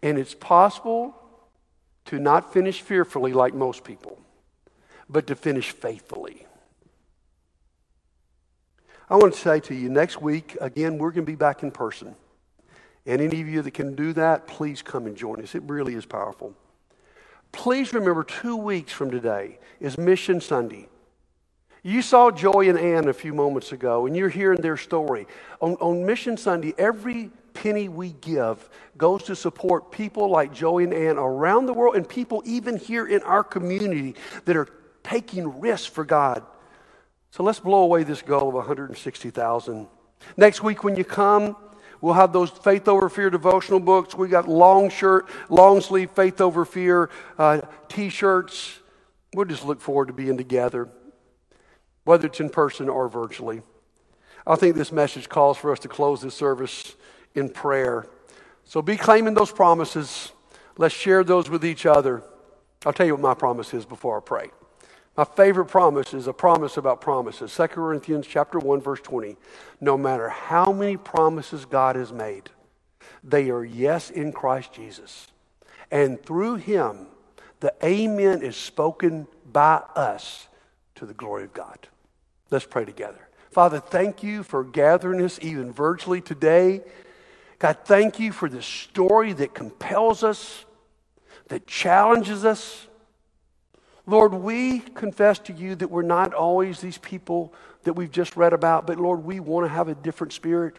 And 0.02 0.18
it's 0.18 0.34
possible 0.34 1.16
to 2.06 2.20
not 2.20 2.52
finish 2.52 2.82
fearfully 2.82 3.34
like 3.34 3.54
most 3.54 3.84
people, 3.84 4.20
but 5.10 5.28
to 5.28 5.36
finish 5.36 5.72
faithfully. 5.72 6.46
I 9.10 9.16
want 9.16 9.34
to 9.34 9.40
say 9.40 9.60
to 9.62 9.76
you 9.76 9.90
next 9.90 10.22
week, 10.22 10.58
again, 10.60 10.98
we're 10.98 11.12
going 11.12 11.26
to 11.26 11.32
be 11.32 11.36
back 11.36 11.64
in 11.64 11.72
person. 11.72 12.16
And 13.06 13.22
any 13.22 13.42
of 13.42 13.48
you 13.48 13.62
that 13.62 13.74
can 13.74 13.96
do 13.96 14.14
that, 14.14 14.48
please 14.48 14.82
come 14.82 15.06
and 15.06 15.16
join 15.16 15.42
us. 15.42 15.56
It 15.56 15.64
really 15.64 15.96
is 15.96 16.06
powerful. 16.06 16.54
Please 17.52 17.94
remember 17.94 18.24
two 18.24 18.56
weeks 18.56 18.92
from 18.92 19.12
today 19.12 19.60
is 19.80 19.98
Mission 19.98 20.42
Sunday. 20.42 20.88
You 21.84 22.02
saw 22.02 22.32
Joy 22.32 22.70
and 22.70 22.80
Ann 22.80 23.10
a 23.10 23.14
few 23.14 23.34
moments 23.34 23.74
ago, 23.74 24.06
and 24.06 24.16
you're 24.16 24.30
hearing 24.30 24.62
their 24.62 24.78
story. 24.78 25.28
On, 25.62 25.74
on 25.76 26.06
Mission 26.06 26.38
Sunday, 26.38 26.74
every 26.78 27.30
penny 27.54 27.90
we 27.90 28.14
give 28.22 28.70
goes 28.98 29.24
to 29.24 29.36
support 29.36 29.92
people 29.92 30.30
like 30.30 30.54
Joey 30.54 30.86
and 30.86 30.94
Ann 30.94 31.18
around 31.18 31.66
the 31.66 31.74
world 31.74 31.96
and 31.96 32.08
people 32.08 32.42
even 32.46 32.78
here 32.78 33.06
in 33.06 33.22
our 33.24 33.44
community 33.44 34.16
that 34.46 34.56
are 34.56 34.70
taking 35.04 35.60
risks 35.60 35.86
for 35.86 36.06
God. 36.06 36.44
So 37.32 37.44
let's 37.44 37.60
blow 37.60 37.82
away 37.82 38.04
this 38.04 38.22
goal 38.22 38.48
of 38.48 38.56
160,000. 38.56 39.88
Next 40.38 40.64
week 40.64 40.84
when 40.84 40.96
you 40.96 41.04
come, 41.04 41.58
we'll 42.04 42.14
have 42.14 42.34
those 42.34 42.50
Faith 42.50 42.90
Over 42.90 43.08
Fear 43.08 43.30
devotional 43.30 43.80
books. 43.80 44.14
We 44.14 44.28
got 44.28 44.50
long 44.50 44.90
shirt, 44.90 45.30
long 45.50 45.80
sleeve 45.80 46.12
Faith 46.12 46.42
Over 46.42 46.66
Fear 46.66 47.10
uh, 47.40 47.62
t-shirts. 47.88 48.80
We'll 49.34 49.46
just 49.46 49.64
look 49.66 49.80
forward 49.80 50.08
to 50.08 50.14
being 50.14 50.36
together, 50.36 50.90
whether 52.04 52.28
it's 52.28 52.42
in 52.42 52.50
person 52.50 52.90
or 52.90 53.08
virtually. 53.08 53.62
I 54.46 54.58
think 54.58 54.76
this 54.76 54.92
message 54.92 55.30
calls 55.30 55.58
for 55.58 55.72
us 55.72 55.80
to 55.80 55.88
close 55.88 56.22
this 56.22 56.36
service 56.36 56.96
in 57.36 57.48
prayer. 57.48 58.06
So 58.66 58.82
be 58.82 58.98
claiming 58.98 59.34
those 59.34 59.54
promises. 59.54 60.34
Let's 60.78 60.94
share 60.94 61.24
those 61.24 61.50
with 61.50 61.64
each 61.64 61.86
other. 61.86 62.22
I'll 62.86 62.92
tell 62.92 63.06
you 63.06 63.14
what 63.14 63.22
my 63.22 63.34
promise 63.34 63.74
is 63.74 63.86
before 63.86 64.18
I 64.18 64.22
pray. 64.22 64.52
My 65.16 65.24
favorite 65.24 65.66
promise 65.66 66.14
is 66.14 66.28
a 66.28 66.34
promise 66.34 66.78
about 66.78 67.00
promises. 67.00 67.56
2 67.56 67.68
Corinthians 67.68 68.26
chapter 68.26 68.58
1 68.58 68.82
verse 68.82 69.00
20. 69.02 69.38
No 69.80 69.98
matter 69.98 70.30
how 70.30 70.72
many 70.72 70.98
promises 70.98 71.66
God 71.66 71.96
has 71.96 72.12
made, 72.12 72.50
they 73.24 73.50
are 73.50 73.64
yes 73.64 74.10
in 74.10 74.32
Christ 74.32 74.74
Jesus. 74.74 75.28
And 75.92 76.24
through 76.24 76.56
him 76.56 77.08
the 77.60 77.74
amen 77.84 78.42
is 78.42 78.58
spoken 78.58 79.28
by 79.52 79.82
us 79.96 80.48
to 80.96 81.06
the 81.06 81.14
glory 81.14 81.44
of 81.44 81.54
God. 81.54 81.88
Let's 82.50 82.66
pray 82.66 82.84
together. 82.84 83.30
Father, 83.52 83.80
thank 83.80 84.24
you 84.24 84.42
for 84.42 84.64
gathering 84.64 85.22
us 85.22 85.38
even 85.42 85.72
virtually 85.72 86.22
today. 86.22 86.82
God, 87.60 87.78
thank 87.86 88.20
you 88.20 88.32
for 88.32 88.50
this 88.50 88.66
story 88.66 89.32
that 89.34 89.54
compels 89.54 90.24
us, 90.24 90.66
that 91.50 91.68
challenges 91.68 92.44
us. 92.44 92.88
Lord, 94.06 94.34
we 94.34 94.80
confess 94.80 95.40
to 95.40 95.54
you 95.54 95.76
that 95.76 95.90
we're 95.90 96.02
not 96.02 96.34
always 96.34 96.82
these 96.82 96.98
people 96.98 97.54
that 97.84 97.94
we've 97.94 98.12
just 98.12 98.36
read 98.36 98.54
about, 98.54 98.86
but 98.86 99.00
Lord, 99.00 99.24
we 99.24 99.40
want 99.40 99.66
to 99.66 99.70
have 99.74 99.88
a 99.88 99.96
different 99.96 100.34
spirit. 100.34 100.78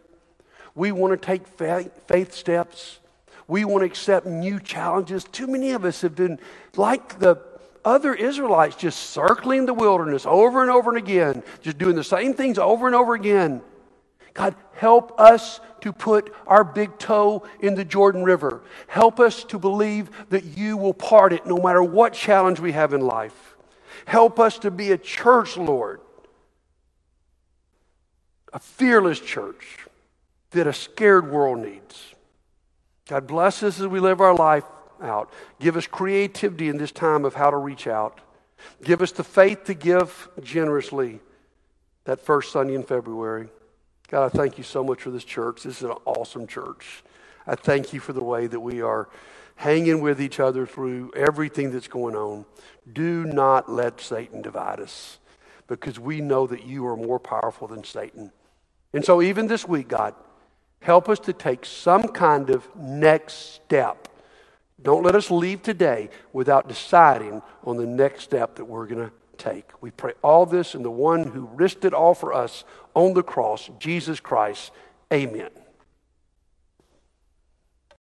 We 0.74 0.92
want 0.92 1.12
to 1.12 1.26
take 1.26 1.46
faith 1.46 2.34
steps. 2.34 2.98
We 3.46 3.64
want 3.64 3.82
to 3.82 3.86
accept 3.86 4.26
new 4.26 4.58
challenges. 4.60 5.24
Too 5.24 5.46
many 5.46 5.72
of 5.72 5.84
us 5.84 6.02
have 6.02 6.14
been 6.14 6.38
like 6.76 7.18
the 7.18 7.36
other 7.84 8.14
Israelites, 8.14 8.76
just 8.76 9.10
circling 9.10 9.66
the 9.66 9.74
wilderness 9.74 10.24
over 10.26 10.62
and 10.62 10.70
over 10.70 10.90
and 10.90 10.98
again, 10.98 11.42
just 11.60 11.78
doing 11.78 11.96
the 11.96 12.04
same 12.04 12.34
things 12.34 12.58
over 12.58 12.86
and 12.86 12.96
over 12.96 13.14
again. 13.14 13.60
God, 14.34 14.56
help 14.72 15.18
us 15.18 15.60
to 15.80 15.92
put 15.92 16.34
our 16.46 16.64
big 16.64 16.98
toe 16.98 17.44
in 17.60 17.76
the 17.76 17.84
Jordan 17.84 18.24
River. 18.24 18.62
Help 18.88 19.20
us 19.20 19.44
to 19.44 19.58
believe 19.58 20.10
that 20.30 20.44
you 20.44 20.76
will 20.76 20.94
part 20.94 21.32
it 21.32 21.46
no 21.46 21.58
matter 21.58 21.82
what 21.82 22.12
challenge 22.12 22.58
we 22.58 22.72
have 22.72 22.92
in 22.92 23.00
life. 23.00 23.54
Help 24.06 24.40
us 24.40 24.58
to 24.58 24.70
be 24.70 24.90
a 24.90 24.98
church, 24.98 25.56
Lord, 25.56 26.00
a 28.52 28.58
fearless 28.58 29.20
church 29.20 29.78
that 30.50 30.66
a 30.66 30.72
scared 30.72 31.30
world 31.30 31.60
needs. 31.60 32.14
God 33.08 33.26
bless 33.26 33.62
us 33.62 33.80
as 33.80 33.86
we 33.86 34.00
live 34.00 34.20
our 34.20 34.34
life 34.34 34.64
out. 35.00 35.32
Give 35.60 35.76
us 35.76 35.86
creativity 35.86 36.68
in 36.68 36.76
this 36.76 36.92
time 36.92 37.24
of 37.24 37.34
how 37.34 37.50
to 37.50 37.56
reach 37.56 37.86
out. 37.86 38.20
Give 38.82 39.02
us 39.02 39.12
the 39.12 39.24
faith 39.24 39.64
to 39.64 39.74
give 39.74 40.28
generously 40.42 41.20
that 42.04 42.20
first 42.20 42.52
Sunday 42.52 42.74
in 42.74 42.82
February. 42.82 43.48
God, 44.08 44.26
I 44.26 44.28
thank 44.36 44.58
you 44.58 44.64
so 44.64 44.84
much 44.84 45.02
for 45.02 45.10
this 45.10 45.24
church. 45.24 45.62
This 45.62 45.78
is 45.78 45.84
an 45.84 45.96
awesome 46.04 46.46
church. 46.46 47.02
I 47.46 47.54
thank 47.54 47.92
you 47.92 48.00
for 48.00 48.12
the 48.12 48.22
way 48.22 48.46
that 48.46 48.60
we 48.60 48.82
are 48.82 49.08
hanging 49.56 50.00
with 50.00 50.20
each 50.20 50.40
other 50.40 50.66
through 50.66 51.12
everything 51.16 51.70
that's 51.70 51.88
going 51.88 52.14
on. 52.14 52.44
Do 52.90 53.24
not 53.24 53.70
let 53.70 54.00
Satan 54.00 54.42
divide 54.42 54.80
us 54.80 55.18
because 55.66 55.98
we 55.98 56.20
know 56.20 56.46
that 56.46 56.66
you 56.66 56.86
are 56.86 56.96
more 56.96 57.18
powerful 57.18 57.68
than 57.68 57.84
Satan. 57.84 58.30
And 58.92 59.04
so, 59.04 59.22
even 59.22 59.46
this 59.46 59.66
week, 59.66 59.88
God, 59.88 60.14
help 60.80 61.08
us 61.08 61.18
to 61.20 61.32
take 61.32 61.64
some 61.64 62.02
kind 62.08 62.50
of 62.50 62.64
next 62.76 63.54
step. 63.54 64.08
Don't 64.82 65.02
let 65.02 65.14
us 65.14 65.30
leave 65.30 65.62
today 65.62 66.10
without 66.32 66.68
deciding 66.68 67.42
on 67.64 67.78
the 67.78 67.86
next 67.86 68.22
step 68.22 68.56
that 68.56 68.66
we're 68.66 68.86
going 68.86 69.08
to 69.08 69.12
take. 69.38 69.70
We 69.80 69.90
pray 69.90 70.12
all 70.22 70.46
this 70.46 70.74
in 70.74 70.82
the 70.82 70.90
one 70.90 71.24
who 71.24 71.48
risked 71.54 71.84
it 71.84 71.94
all 71.94 72.14
for 72.14 72.32
us 72.32 72.64
on 72.94 73.14
the 73.14 73.22
cross, 73.22 73.70
Jesus 73.78 74.20
Christ. 74.20 74.70
Amen. 75.12 75.50